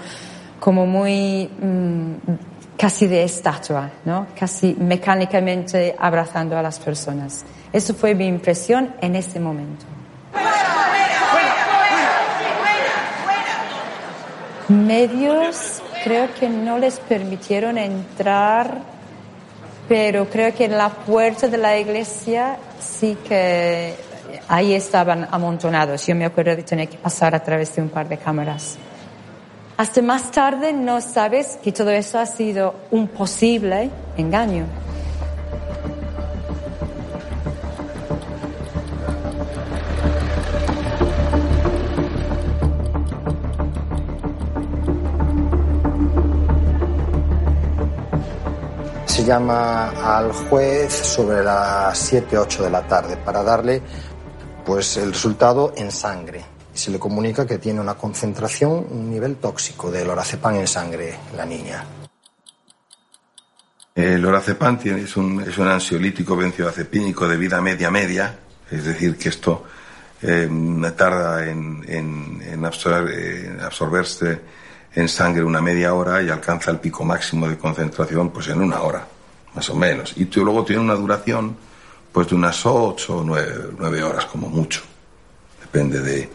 [0.58, 2.12] como muy mm,
[2.78, 4.28] casi de estatua, ¿no?
[4.38, 7.44] casi mecánicamente abrazando a las personas.
[7.72, 9.84] Eso fue mi impresión en ese momento.
[14.68, 18.78] Medios creo que no les permitieron entrar,
[19.88, 23.94] pero creo que en la puerta de la iglesia sí que
[24.48, 26.06] ahí estaban amontonados.
[26.06, 28.76] Yo me acuerdo de tener que pasar a través de un par de cámaras.
[29.78, 34.66] Hasta más tarde no sabes que todo eso ha sido un posible engaño.
[49.28, 53.82] Llama al juez sobre las 7, 8 de la tarde para darle
[54.64, 56.42] pues el resultado en sangre.
[56.72, 61.44] Se le comunica que tiene una concentración, un nivel tóxico de lorazepam en sangre la
[61.44, 61.84] niña.
[63.94, 68.34] El lorazepam es, un, es un ansiolítico benzodiazepínico de vida media-media,
[68.70, 69.62] es decir, que esto
[70.22, 70.48] eh,
[70.96, 74.40] tarda en, en, en, absorber, en absorberse
[74.94, 78.80] en sangre una media hora y alcanza el pico máximo de concentración pues en una
[78.80, 79.06] hora,
[79.54, 80.14] más o menos.
[80.16, 81.56] Y luego tiene una duración
[82.12, 84.82] pues de unas ocho o nueve, nueve horas como mucho.
[85.60, 86.28] Depende de,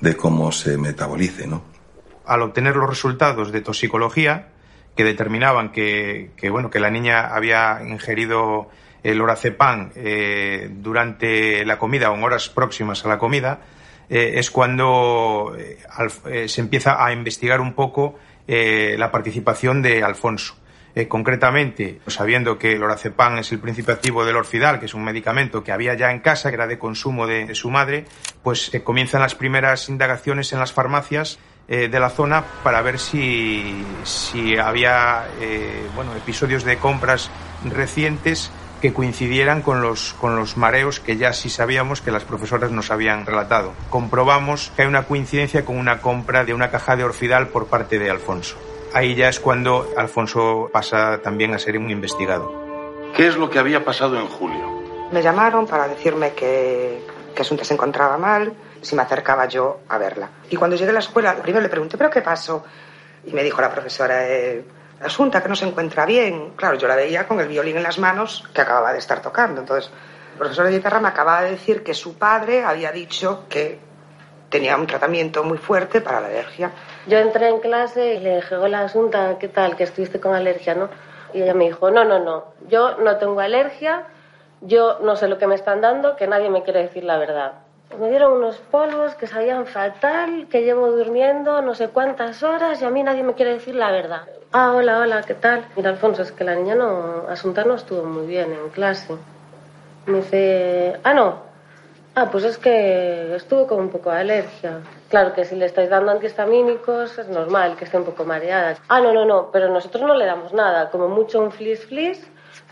[0.00, 1.62] de cómo se metabolice, ¿no?
[2.26, 4.48] Al obtener los resultados de toxicología
[4.96, 8.70] que determinaban que, que bueno, que la niña había ingerido
[9.02, 13.60] el lorazepam eh, durante la comida o en horas próximas a la comida,
[14.08, 15.78] eh, es cuando eh,
[16.26, 20.56] eh, se empieza a investigar un poco la participación de Alfonso.
[20.94, 25.04] Eh, concretamente, sabiendo que el lorazepam es el principio activo del orfidal, que es un
[25.04, 28.06] medicamento que había ya en casa, que era de consumo de, su madre,
[28.42, 31.38] pues eh, comienzan las primeras indagaciones en las farmacias
[31.68, 35.28] eh, de la zona para ver si, si había
[35.94, 37.30] bueno, episodios de compras
[37.64, 42.72] recientes que coincidieran con los, con los mareos que ya sí sabíamos que las profesoras
[42.72, 43.74] nos habían relatado.
[43.90, 47.98] Comprobamos que hay una coincidencia con una compra de una caja de orfidal por parte
[47.98, 48.56] de Alfonso.
[48.92, 52.52] Ahí ya es cuando Alfonso pasa también a ser un investigado.
[53.14, 55.08] ¿Qué es lo que había pasado en julio?
[55.12, 59.98] Me llamaron para decirme que, que Asunta se encontraba mal, si me acercaba yo a
[59.98, 60.30] verla.
[60.50, 62.64] Y cuando llegué a la escuela, primero le pregunté, ¿pero qué pasó?
[63.24, 64.64] Y me dijo la profesora, eh,
[65.00, 66.50] Asunta, que no se encuentra bien.
[66.56, 69.60] Claro, yo la veía con el violín en las manos que acababa de estar tocando.
[69.60, 69.90] Entonces,
[70.32, 73.78] el profesor de guitarra me acababa de decir que su padre había dicho que
[74.50, 76.72] tenía un tratamiento muy fuerte para la alergia.
[77.06, 79.76] Yo entré en clase y le dije, hola Asunta, ¿qué tal?
[79.76, 80.88] Que estuviste con alergia, ¿no?
[81.32, 84.04] Y ella me dijo, no, no, no, yo no tengo alergia,
[84.60, 87.52] yo no sé lo que me están dando, que nadie me quiere decir la verdad.
[87.98, 92.84] Me dieron unos polvos que sabían fatal, que llevo durmiendo no sé cuántas horas y
[92.84, 94.22] a mí nadie me quiere decir la verdad.
[94.52, 95.64] Ah, hola, hola, ¿qué tal?
[95.76, 99.16] Mira, Alfonso, es que la niña no, Asunta no estuvo muy bien en clase.
[100.06, 101.36] Me dice, ah, no.
[102.14, 104.80] Ah, pues es que estuvo con un poco de alergia.
[105.10, 108.76] Claro que si le estáis dando antihistamínicos es normal que esté un poco mareada.
[108.88, 112.24] Ah, no, no, no, pero nosotros no le damos nada, como mucho un flis flis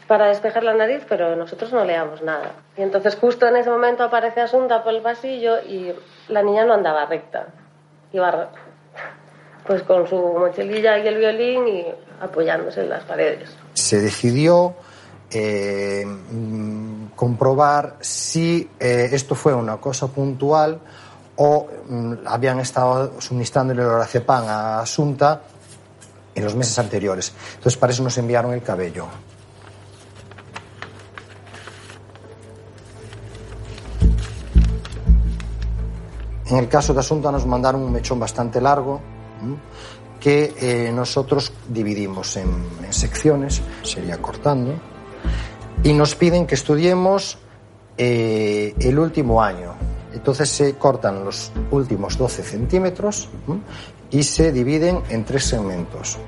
[0.07, 2.53] para despejar la nariz, pero nosotros no le damos nada.
[2.77, 5.93] Y entonces justo en ese momento aparece Asunta por el pasillo y
[6.29, 7.49] la niña no andaba recta.
[8.13, 8.51] Iba
[9.67, 11.87] pues con su mochililla y el violín y
[12.21, 13.51] apoyándose en las paredes.
[13.75, 14.75] Se decidió
[15.31, 20.81] eh, mm, comprobar si eh, esto fue una cosa puntual
[21.39, 25.43] o mm, habían estado suministrándole el lorazepam a Asunta
[26.35, 27.33] en los meses anteriores.
[27.55, 29.07] Entonces, para eso nos enviaron el cabello.
[36.47, 39.01] En el caso de Asunta nos mandaron un mechón bastante largo
[40.19, 42.49] que eh, nosotros dividimos en,
[42.85, 44.75] en secciones, sería cortando,
[45.85, 47.39] y nos piden que estudiemos
[47.97, 49.75] eh, el último año.
[50.19, 53.29] Entonces se cortan los últimos 12 centímetros
[54.11, 56.19] y se dividen en tres segmentos.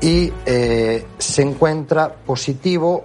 [0.00, 3.04] Y eh, se encuentra positivo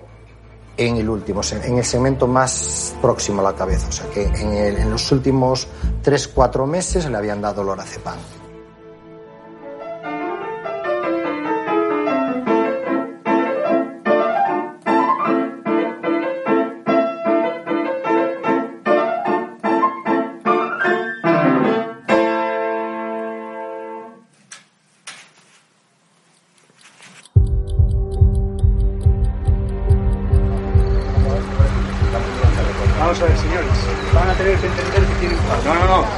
[0.78, 3.90] en el último, en el segmento más próximo a la cabeza.
[3.90, 5.68] O sea que en, en los últimos
[6.02, 8.18] 3-4 meses le habían dado lorazepam.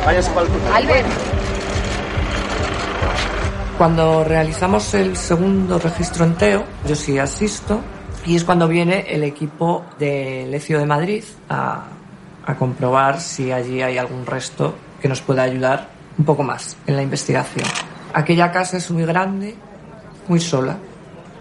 [0.05, 0.73] Váyase para el.
[0.73, 1.07] Albert.
[3.77, 7.81] Cuando realizamos el segundo registro en Teo, yo sí asisto
[8.25, 11.83] y es cuando viene el equipo de Lecio de Madrid a,
[12.45, 16.95] a comprobar si allí hay algún resto que nos pueda ayudar un poco más en
[16.95, 17.67] la investigación.
[18.13, 19.55] Aquella casa es muy grande,
[20.27, 20.77] muy sola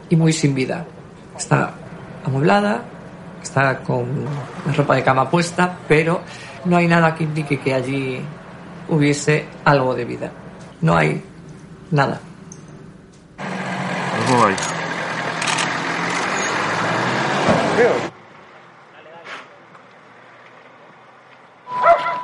[0.08, 0.86] y muy sin vida.
[1.36, 1.74] Está
[2.24, 2.82] amueblada,
[3.42, 4.24] está con
[4.66, 6.20] la ropa de cama puesta, pero
[6.64, 8.20] no hay nada que indique que allí
[8.88, 10.30] hubiese algo de vida.
[10.80, 11.24] No hay
[11.90, 12.20] nada.
[14.28, 14.56] Algo hay.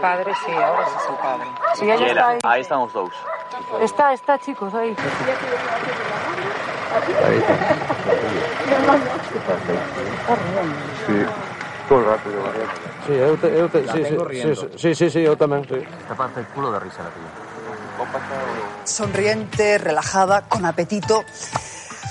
[0.00, 1.44] Padre, sí, ahora sí es el padre.
[1.74, 2.38] Sí, ella está ahí.
[2.44, 3.10] Ahí estamos dos.
[3.80, 4.94] Está, está, chicos, ahí.
[11.06, 11.26] Sí,
[11.88, 14.68] todo el rato yo Sí, eu, te, eu te, La sí, tengo sí, riendo.
[14.76, 15.80] sí, sí, sí, eu tamén, sí.
[15.80, 17.32] Esta parte el culo de risa la tuya.
[18.84, 21.24] sonriente, relajada, con apetito.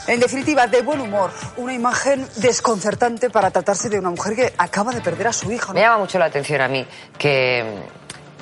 [0.07, 1.29] En definitiva, de buen humor.
[1.57, 5.73] Una imagen desconcertante para tratarse de una mujer que acaba de perder a su hija.
[5.73, 6.85] Me llama mucho la atención a mí
[7.17, 7.63] que...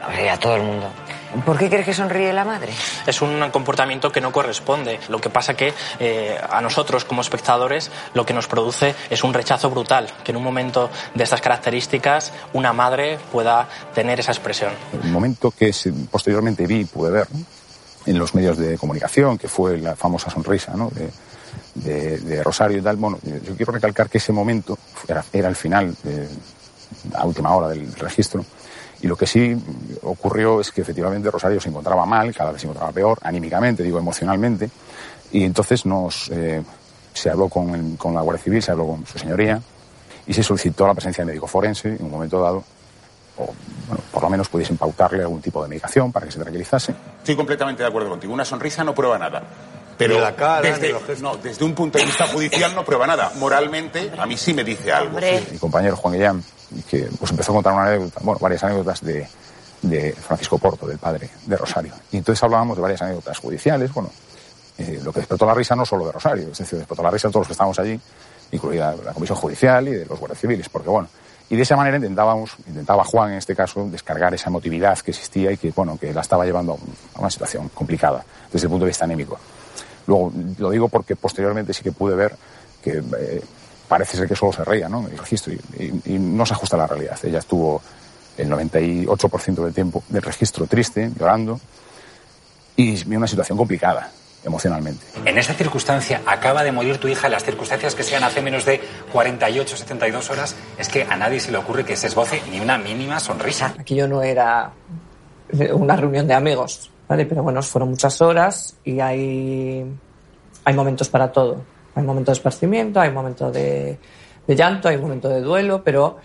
[0.01, 0.87] A ver, a todo el mundo.
[1.45, 2.71] ¿Por qué crees que sonríe la madre?
[3.05, 4.99] Es un comportamiento que no corresponde.
[5.09, 9.33] Lo que pasa que eh, a nosotros como espectadores lo que nos produce es un
[9.33, 14.71] rechazo brutal, que en un momento de estas características una madre pueda tener esa expresión.
[15.03, 15.71] El momento que
[16.11, 17.39] posteriormente vi y pude ver ¿no?
[18.05, 20.89] en los medios de comunicación, que fue la famosa sonrisa ¿no?
[20.91, 21.09] de,
[21.75, 25.55] de- de Rosario y tal, bueno, yo, quiero recalcar que ese momento era, era el
[25.55, 26.27] final, de,
[27.11, 28.45] la última hora del registro,
[29.01, 29.55] y lo que sí
[30.03, 33.99] ocurrió es que efectivamente Rosario se encontraba mal, cada vez se encontraba peor, anímicamente, digo
[33.99, 34.69] emocionalmente,
[35.31, 36.61] y entonces nos, eh,
[37.13, 39.61] se habló con, el- con la Guardia Civil, se habló con su señoría,
[40.27, 42.63] y se solicitó la presencia de médico forense en un momento dado,
[43.37, 43.45] o
[43.87, 46.93] bueno, por lo menos pudiesen pautarle algún tipo de medicación para que se tranquilizase.
[47.19, 48.33] Estoy completamente de acuerdo contigo.
[48.33, 49.43] Una sonrisa no prueba nada.
[49.97, 53.31] Pero la cara, desde, no, desde un punto de vista judicial no prueba nada.
[53.37, 55.19] Moralmente, a mí sí me dice algo.
[55.51, 56.43] Mi compañero Juan Guillán,
[56.83, 59.27] que pues empezó a contar una anécdota, bueno, varias anécdotas de,
[59.81, 61.93] de Francisco Porto, del padre de Rosario.
[62.11, 64.09] Y entonces hablábamos de varias anécdotas judiciales, bueno,
[64.77, 67.27] eh, lo que despertó la risa no solo de Rosario, es decir, despertó la risa
[67.27, 67.99] de todos los que estábamos allí,
[68.51, 71.07] incluida la Comisión Judicial y de los guardias civiles, porque bueno,
[71.49, 75.51] y de esa manera intentábamos, intentaba Juan en este caso, descargar esa emotividad que existía
[75.51, 78.71] y que, bueno, que la estaba llevando a un- a una situación complicada desde el
[78.71, 79.37] punto de vista anémico.
[80.07, 82.35] Luego, lo digo porque posteriormente sí que pude ver
[82.83, 83.41] que eh,
[83.87, 85.07] parece ser que solo se reía, ¿no?
[85.07, 87.17] El registro y, y- y no se ajusta a la realidad.
[87.23, 87.81] Ella estuvo
[88.37, 91.59] el 98% del tiempo del registro triste, llorando
[92.75, 94.11] y una situación complicada
[94.43, 95.03] emocionalmente.
[95.25, 98.79] En esta circunstancia acaba de morir tu hija, las circunstancias que sean hace menos de
[99.11, 102.77] 48, 72 horas, es que a nadie se le ocurre que se esboce ni una
[102.77, 103.73] mínima sonrisa.
[103.79, 104.71] Aquello no era
[105.73, 107.25] una reunión de amigos, ¿vale?
[107.25, 109.83] Pero bueno, fueron muchas horas y hay,
[110.63, 111.63] hay momentos para todo.
[111.95, 113.97] Hay momentos de esparcimiento, hay momentos de,
[114.45, 116.17] de llanto, hay momentos de duelo, pero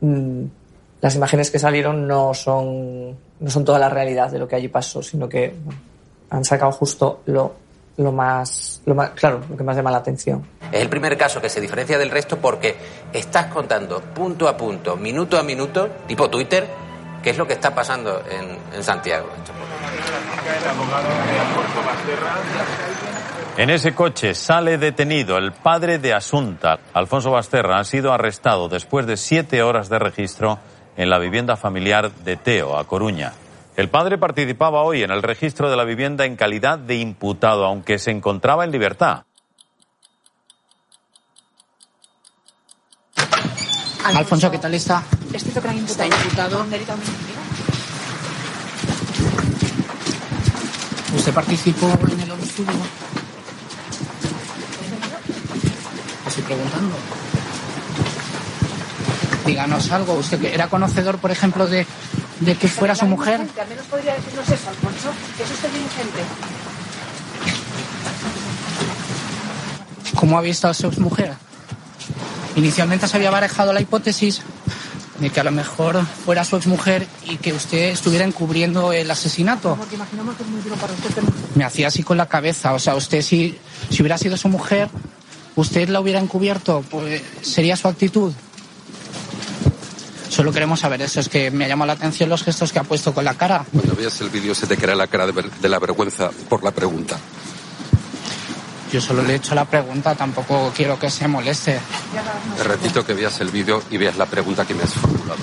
[0.00, 0.44] mm,
[1.00, 4.68] las imágenes que salieron no son, no son toda la realidad de lo que allí
[4.68, 5.54] pasó, sino que
[6.30, 7.54] han sacado justo lo,
[7.96, 10.44] lo más, lo más, claro, lo que más llama la atención.
[10.70, 12.76] Es el primer caso que se diferencia del resto porque
[13.12, 16.66] estás contando punto a punto, minuto a minuto, tipo Twitter,
[17.22, 19.28] qué es lo que está pasando en, en Santiago.
[23.58, 26.78] En ese coche sale detenido el padre de Asunta.
[26.94, 30.58] Alfonso Basterra ha sido arrestado después de siete horas de registro
[30.96, 33.32] en la vivienda familiar de Teo, a Coruña.
[33.76, 37.98] El padre participaba hoy en el registro de la vivienda en calidad de imputado, aunque
[37.98, 39.24] se encontraba en libertad.
[44.04, 45.04] Alfonso, ¿qué tal está?
[45.32, 45.68] Imputado.
[45.84, 46.64] Está imputado.
[51.14, 53.01] ¿Usted participó en el homicidio?
[56.54, 56.96] Preguntando.
[59.46, 60.14] Díganos algo.
[60.14, 61.86] ¿Usted que era conocedor, por ejemplo, de,
[62.40, 63.40] de que fuera su mujer?
[63.60, 65.10] Al menos podría decirnos eso, Alfonso.
[65.36, 66.20] Que es usted inocente.
[70.14, 71.34] ¿Cómo ha visto a su mujer?
[72.54, 74.42] Inicialmente se había barajado la hipótesis
[75.18, 79.76] de que a lo mejor fuera su exmujer y que usted estuviera encubriendo el asesinato.
[79.76, 81.10] Porque imaginamos que es muy duro para usted.
[81.14, 82.72] pero- Me hacía así con la cabeza.
[82.74, 83.58] O sea, usted si,
[83.90, 84.88] si hubiera sido su mujer,
[85.56, 88.32] usted la hubiera encubierto, pues sería su actitud.
[90.28, 91.20] Solo queremos saber eso.
[91.20, 93.64] Es que me ha llamado la atención los gestos que ha puesto con la cara.
[93.70, 96.62] Cuando veas el vídeo se te caerá la cara de, ver- de la vergüenza por
[96.64, 97.18] la pregunta.
[98.90, 101.78] Yo solo le he hecho la pregunta, tampoco quiero que se moleste.
[102.56, 105.40] Te repito que veas el vídeo y veas la pregunta que me has formulado.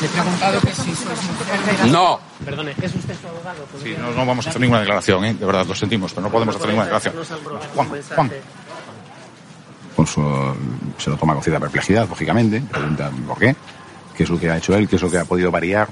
[0.00, 1.90] Le he preguntado que si sois mujer de...
[1.90, 2.18] No.
[2.44, 3.66] Perdone, ¿es usted su abogado?
[3.82, 5.34] Sí, no, no vamos a hacer ninguna declaración, ¿eh?
[5.34, 7.14] de verdad, lo sentimos, pero no podemos hacer ninguna declaración.
[7.74, 8.30] Juan, Juan.
[9.90, 10.56] Alfonso
[10.96, 13.54] se lo toma con cierta perplejidad, lógicamente, pregunta por qué,
[14.16, 15.88] qué es lo que ha hecho él, qué es lo que ha podido variar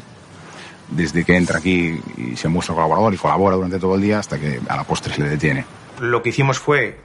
[0.90, 4.38] desde que entra aquí y se muestra colaborador y colabora durante todo el día hasta
[4.38, 5.64] que a la postre se le detiene.
[6.00, 7.00] Lo que hicimos fue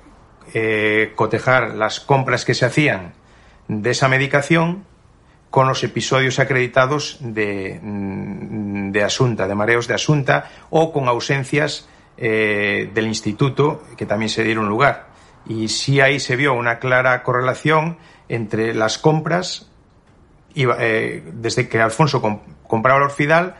[0.54, 3.14] eh, cotejar las compras que se hacían
[3.68, 4.86] de esa medicación
[5.54, 11.88] con los episodios acreditados de, mm, de Asunta, de mareos de Asunta, o con ausencias
[12.18, 15.10] eh, del instituto que también se dieron lugar.
[15.46, 18.00] Y sí ahí se vio una clara correlación
[18.30, 19.70] entre las compras,
[20.56, 23.56] eh, desde que Alfonso com- compraba el Orfidal,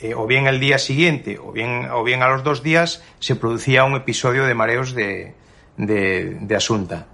[0.00, 3.36] eh, o bien el día siguiente o bien, o bien a los dos días, se
[3.36, 5.34] producía un episodio de mareos de,
[5.76, 7.08] de Asunta.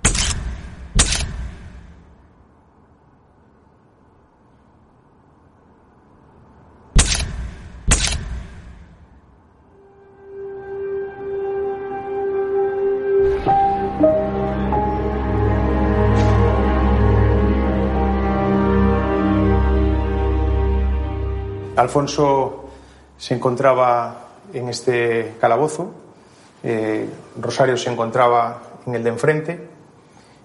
[21.91, 22.71] Alfonso
[23.19, 24.15] se encontraba
[24.55, 25.93] en este calabozo,
[26.63, 27.05] eh,
[27.41, 29.69] Rosario se encontraba en el de enfrente,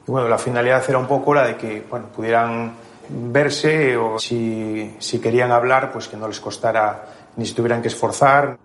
[0.07, 2.73] y bueno, la finalidad era un poco la de que bueno, pudieran
[3.09, 7.05] verse o si, si querían hablar, pues que no les costara
[7.35, 8.57] ni se tuvieran que esforzar.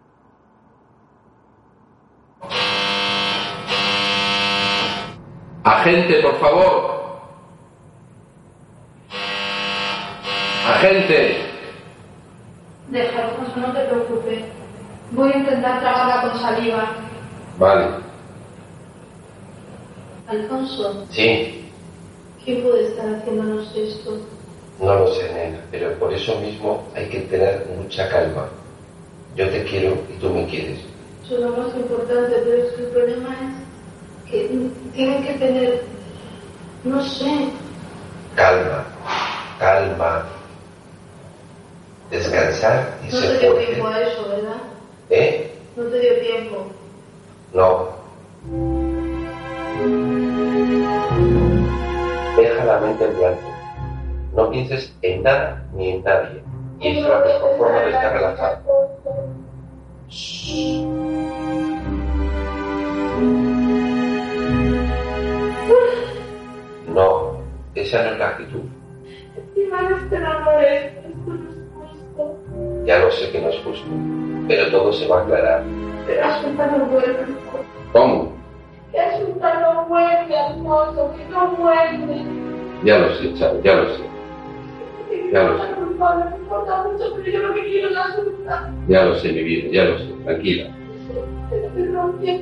[5.64, 7.00] Agente, por favor.
[10.66, 11.49] Agente.
[12.90, 14.44] Déjalo, Alfonso, no te preocupes.
[15.12, 16.92] Voy a intentar tragarla con saliva.
[17.58, 17.86] Vale.
[20.28, 21.68] Alfonso, Sí,
[22.44, 24.18] ¿quién puede estar haciéndonos esto?
[24.80, 28.48] no lo sé, nena, pero por eso mismo hay que tener mucha calma.
[29.36, 30.78] Yo te quiero y tú me quieres.
[31.24, 33.28] Eso es lo más importante, pero es que el problema
[34.24, 35.82] es que tienen que tener,
[36.84, 37.50] no sé,
[38.36, 38.84] Calma,
[39.58, 40.24] calma.
[42.10, 43.66] Descansar y no te ser dio fuerte.
[43.72, 44.56] tiempo a eso, ¿verdad?
[45.10, 45.54] ¿Eh?
[45.76, 46.66] No te dio tiempo.
[47.54, 47.88] No.
[52.36, 53.54] Deja la mente en blanco.
[54.34, 56.42] No pienses en nada ni en nadie.
[56.80, 58.58] Y es la mejor forma de estar relajado.
[66.88, 67.40] No,
[67.74, 68.60] esa no es la actitud.
[69.36, 71.59] Encima no te enamores, esto no.
[72.86, 73.86] Ya lo sé que no es justo,
[74.48, 75.62] pero todo se va a aclarar.
[76.06, 77.26] Pero Asunta no vuelve.
[77.92, 78.32] ¿Cómo?
[78.92, 82.22] Que Asunta no vuelve, Alfonso, que no vuelve.
[82.84, 84.02] Ya lo sé, Charo, ya lo sé.
[85.32, 88.72] Ya lo sé, culpable, me importa mucho, pero yo lo que quiero es Asunta.
[88.88, 90.04] ya lo sé, mi vida, ya lo sé.
[90.24, 90.70] Tranquila.
[91.50, 92.40] Pero me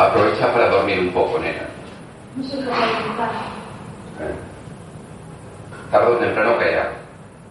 [0.00, 1.68] Aprovecha para dormir un poco, nena.
[2.34, 3.30] No soy capaz de contar.
[5.90, 6.92] Tarde o temprano caerá.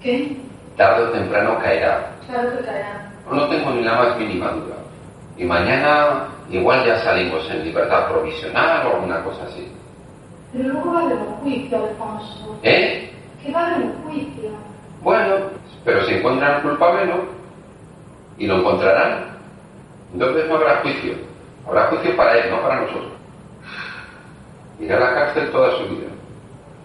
[0.02, 0.36] ¿Qué?
[0.76, 2.12] Tarde o temprano caerá.
[2.26, 3.12] Claro que caerá.
[3.32, 4.78] No tengo ni la más mínima duda.
[5.38, 9.72] Y mañana igual ya salimos en libertad provisional o alguna cosa así.
[10.52, 12.60] Pero luego va a haber un juicio, Alfonso.
[12.64, 13.12] ¿Eh?
[13.44, 14.50] Que va a haber un juicio.
[15.04, 15.36] Bueno,
[15.86, 17.18] pero si encuentran culpable, ¿no?
[18.40, 19.38] Y lo encontrarán.
[20.14, 21.29] Entonces no habrá juicio.
[21.70, 23.12] Habrá juicio para él, no para nosotros.
[24.80, 26.08] Irá a la cárcel toda su vida.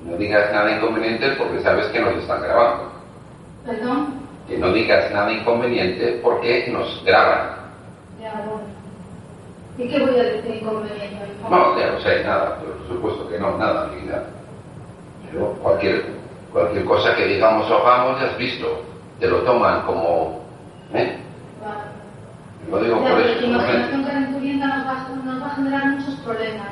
[0.03, 2.93] No digas nada inconveniente porque sabes que nos están grabando.
[3.65, 4.21] ¿Perdón?
[4.47, 7.57] Que no digas nada inconveniente porque nos graban.
[8.21, 8.61] Ya, bueno.
[9.79, 11.17] ¿Y qué voy a decir inconveniente?
[11.49, 14.27] No, ya no sé, nada, por supuesto que no, nada, ni nada.
[15.33, 16.05] Pero cualquier,
[16.53, 18.83] cualquier cosa que digamos o hagamos, ya has visto,
[19.19, 20.45] te lo toman como...
[20.93, 21.24] ¿eh?
[22.71, 23.41] Lo digo por eso.
[23.41, 26.69] tu imaginación calenturienta nos va, nos va a generar muchos problemas.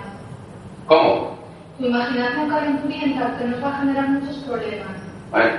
[0.86, 1.38] ¿Cómo?
[1.78, 4.88] Tu imaginación calenturienta que nos va a generar muchos problemas.
[5.30, 5.54] Bueno,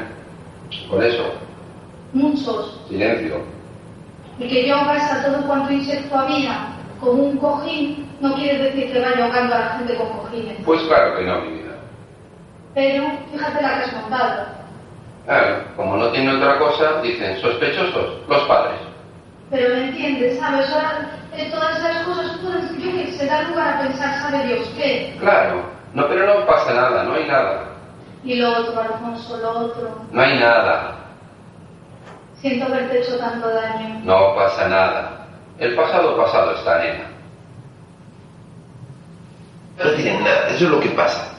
[0.89, 1.23] por eso,
[2.13, 2.81] Muchos.
[2.89, 3.41] silencio.
[4.39, 6.67] Y que yo ahogase todo cuanto insecto había
[6.99, 10.57] con un cojín no quiere decir que vaya ahogando a la gente con cojines.
[10.65, 11.75] Pues claro que no, mi vida.
[12.73, 14.45] Pero fíjate la que has montado.
[15.25, 18.79] Claro, como no tiene otra cosa, dicen sospechosos, los padres.
[19.49, 20.69] Pero me entiendes, ¿sabes?
[20.71, 21.09] Ahora
[21.51, 25.15] todas esas cosas pueden, yo que se da lugar a pensar, ¿sabe Dios qué?
[25.19, 25.63] Claro,
[25.93, 27.69] no, pero no pasa nada, no hay nada.
[28.23, 30.01] Y lo otro, Alfonso, lo otro.
[30.11, 30.95] No hay nada.
[32.41, 34.01] Siento haberte hecho tanto daño.
[34.03, 35.27] No pasa nada.
[35.59, 37.05] El pasado pasado está, nena.
[39.83, 41.29] No tienen nada, eso es lo que pasa.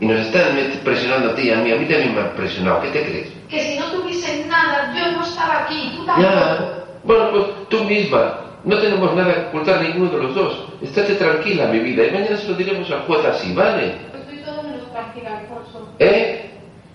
[0.00, 2.80] Y nos están presionando a ti y a mí, a mí también me han presionado,
[2.80, 3.32] ¿qué te crees?
[3.48, 6.32] Que si no tuviesen nada, yo no estaba aquí, tú tampoco.
[6.32, 10.64] Ya, bueno, pues tú misma, no tenemos nada que ocultar ninguno de los dos.
[10.82, 13.94] Estate tranquila, mi vida, y mañana se lo diremos al juez así, ¿vale?
[14.14, 15.88] Estoy todo menos tranquila, Alfonso.
[15.98, 16.50] ¿Eh?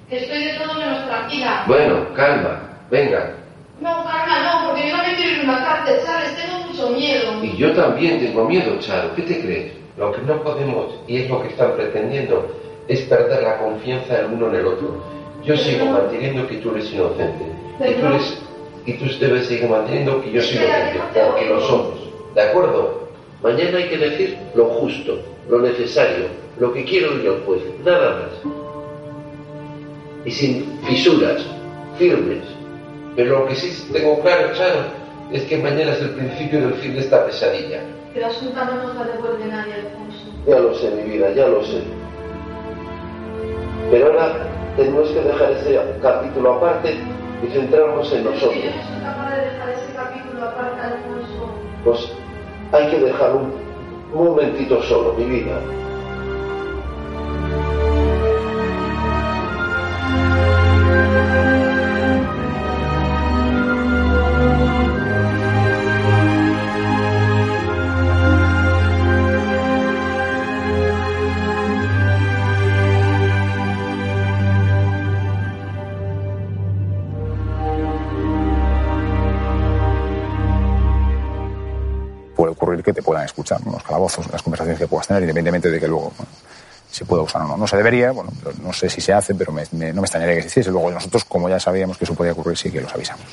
[0.10, 1.64] Que estoy de todo menos tranquila.
[1.68, 2.62] Bueno, calma,
[2.92, 3.34] venga.
[3.82, 6.36] No, calma, no, porque yo no me quiero ir a una cárcel, ¿sabes?
[6.36, 7.44] Tengo mucho miedo.
[7.44, 9.74] Y yo también tengo miedo, Charo, ¿qué te crees?
[9.98, 12.48] Lo que no podemos, y es lo que están pretendiendo,
[12.88, 15.04] es perder la confianza el uno en el otro.
[15.44, 17.46] Yo sigo manteniendo que tú eres inocente.
[17.80, 18.42] Y tú, eres,
[18.86, 22.10] y tú debes seguir manteniendo que yo soy inocente, porque lo somos.
[22.36, 23.10] ¿De acuerdo?
[23.42, 26.26] Mañana hay que decir lo justo, lo necesario,
[26.60, 28.54] lo que quiero el juez, nada más.
[30.26, 31.46] Y sin fisuras,
[31.98, 32.44] firmes.
[33.16, 34.82] Pero lo que sí tengo claro, Charo,
[35.32, 37.82] es que mañana es el principio del fin de esta pesadilla.
[38.16, 40.26] La asunta no nos la devuelve nadie, Alfonso.
[40.48, 41.82] Ya lo sé, mi vida, ya lo sé.
[43.92, 46.98] Pero ahora tenemos que dejar ese capítulo aparte
[47.44, 48.64] y centrarnos en nosotros.
[51.84, 52.12] Pues
[52.72, 53.54] hay que dejar un
[54.14, 55.60] momentito solo, mi vida.
[83.46, 86.12] Escuchar los calabozos, las conversaciones que puedas tener, independientemente de que luego
[86.92, 87.58] se pueda usar o no.
[87.58, 88.32] No se debería, bueno,
[88.64, 90.72] no sé si se hace, pero me- me- no me extrañaría que se hiciese.
[90.72, 93.24] Luego nosotros, como ya sabíamos que eso podía ocurrir, sí que los avisamos.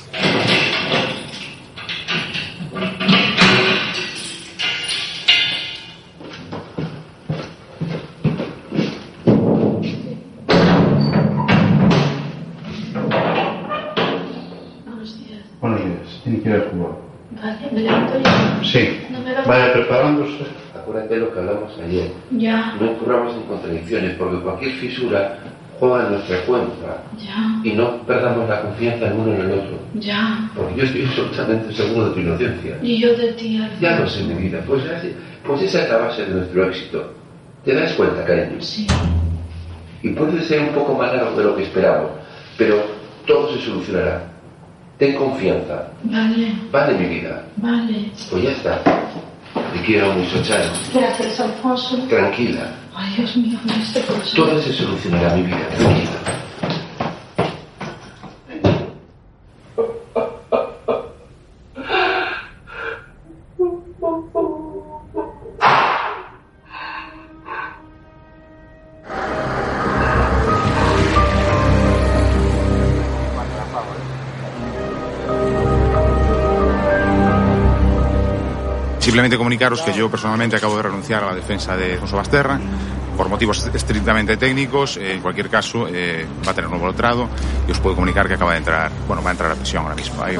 [20.75, 22.11] Acuérdate lo que hablamos ayer.
[22.31, 25.37] Ya, No incurramos en contradicciones, porque cualquier fisura
[25.79, 27.03] juega en nuestra cuenta.
[27.17, 29.79] ya, Y no perdamos la confianza el uno en el otro.
[29.95, 30.49] ya.
[30.55, 32.77] Porque yo estoy absolutamente seguro de tu inocencia.
[32.81, 33.81] Y yo de ti, Alfonso.
[33.81, 34.61] Ya lo sé, mi vida.
[34.65, 34.83] Pues,
[35.45, 37.13] pues esa es la base de nuestro éxito.
[37.63, 38.59] ¿Te das cuenta, cariño?
[38.59, 38.87] Sí.
[40.01, 42.11] Y puede ser un poco más largo de lo que esperamos,
[42.57, 42.83] pero
[43.25, 44.23] todo se solucionará.
[44.97, 45.87] Ten confianza.
[46.03, 47.43] Vale, Vale, mi vida.
[47.57, 48.11] vale.
[48.29, 48.81] Pues ya está.
[49.53, 50.69] Te quiero mucho, Charo.
[50.93, 51.97] Gracias, Alfonso.
[52.09, 52.71] Tranquila.
[52.95, 54.01] Ay, Dios mío, este.
[54.35, 55.67] Todo se solucionará, mi vida.
[55.77, 56.11] Tranquila.
[79.13, 82.59] Simplemente comunicaros que yo personalmente acabo de renunciar a la defensa de Alfonso Basterra
[83.15, 84.97] por motivos estrictamente técnicos.
[84.97, 87.29] En cualquier caso, eh, va a tener nuevo letrado
[87.67, 89.93] y os puedo comunicar que acaba de entrar, bueno, va a entrar a prisión ahora
[89.93, 90.23] mismo.
[90.23, 90.39] Hay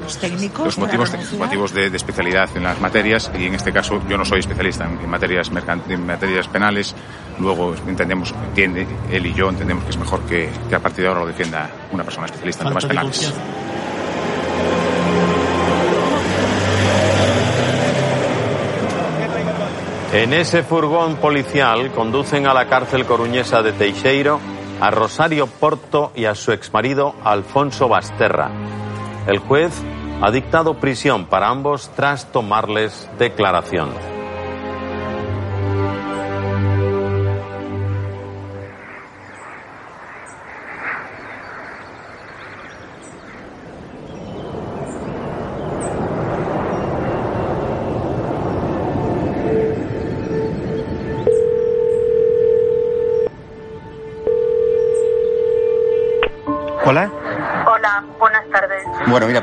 [0.00, 0.64] Los técnicos.
[0.66, 4.24] los motivos, motivos de, de especialidad en las materias y en este caso yo no
[4.24, 5.50] soy especialista en, en materias
[5.88, 6.94] en materias penales.
[7.40, 11.08] Luego entendemos, entiende, él y yo entendemos que es mejor que, que a partir de
[11.08, 13.34] ahora lo defienda una persona especialista en temas penales.
[20.12, 24.38] En ese furgón policial conducen a la cárcel coruñesa de Teixeiro
[24.80, 28.50] a Rosario Porto y a su exmarido Alfonso Basterra.
[29.26, 29.72] El juez
[30.22, 34.15] ha dictado prisión para ambos tras tomarles declaración.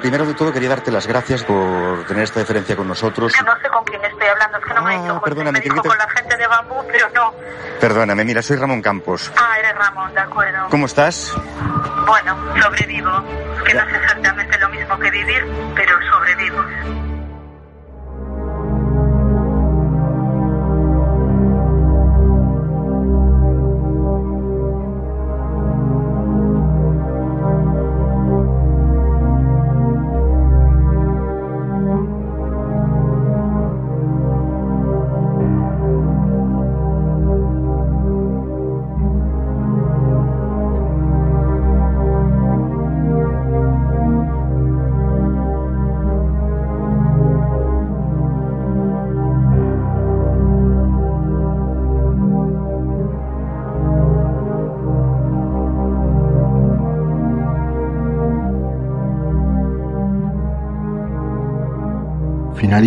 [0.04, 3.32] Primero de todo quería darte las gracias por tener esta deferencia con nosotros.
[3.34, 5.52] Que no sé con quién estoy hablando, es que no me ha dicho José, perdóname,
[5.60, 7.34] me dijo que- con la gente de Bambú, pero no.
[7.80, 9.32] Perdóname, mira, soy Ramón Campos.
[9.38, 10.68] Ah, eres Ramón, de acuerdo.
[10.70, 11.34] ¿Cómo estás?
[12.06, 13.12] Bueno, sobrevivo.
[13.66, 15.83] Que no es exactamente lo mismo que vivir, pero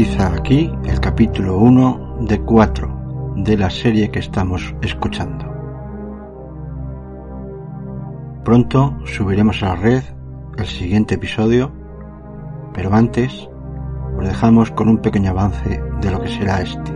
[0.06, 5.44] Finaliza aquí el capítulo 1 de 4 de la serie que estamos escuchando.
[8.44, 10.04] Pronto subiremos a la red
[10.58, 11.72] el siguiente episodio,
[12.72, 13.48] pero antes
[14.16, 16.95] os dejamos con un pequeño avance de lo que será este.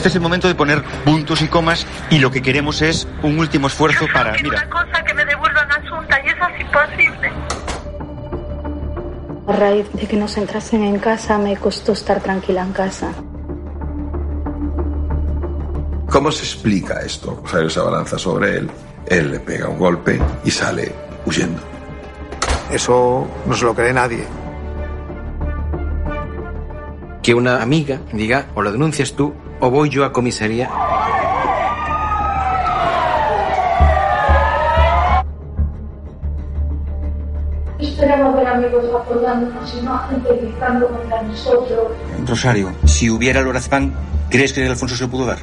[0.00, 3.38] Este es el momento de poner puntos y comas y lo que queremos es un
[3.38, 7.30] último esfuerzo para, mira, cosa que me devuelvan a Asunta y eso es imposible.
[9.46, 13.12] A raíz de que nos entrasen en casa me costó estar tranquila en casa.
[16.08, 17.38] ¿Cómo se explica esto?
[17.42, 18.70] Rosario se abalanza sobre él,
[19.04, 20.94] él le pega un golpe y sale
[21.26, 21.60] huyendo.
[22.70, 24.24] Eso no se lo cree nadie.
[27.22, 30.70] Que una amiga diga, o lo denuncias tú, o voy yo a comisaría.
[37.78, 41.92] Esperamos ver amigos apoyándonos y no a gente gritando contra nosotros.
[42.26, 43.92] Rosario, si hubiera lorazepam,
[44.28, 45.38] ¿crees que Alfonso se lo pudo dar?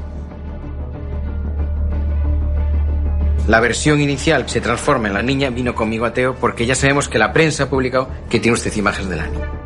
[3.48, 7.08] La versión inicial se transforma en la niña vino conmigo a Teo porque ya sabemos
[7.08, 9.57] que la prensa ha publicado que tiene usted imágenes de la niña.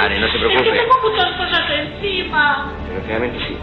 [0.00, 0.70] Vale, no se preocupe.
[0.70, 2.72] Tengo muchas cosas encima.
[2.86, 3.58] Desgraciadamente sí.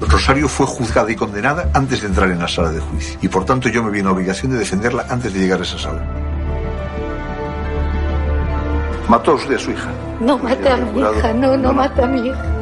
[0.00, 3.16] Rosario fue juzgada y condenada antes de entrar en la sala de juicio.
[3.22, 5.62] Y por tanto yo me vi en la obligación de defenderla antes de llegar a
[5.62, 6.02] esa sala.
[9.08, 9.90] Mató a usted a su hija.
[10.18, 12.57] No mate a mi hija, no, no mate a mi hija.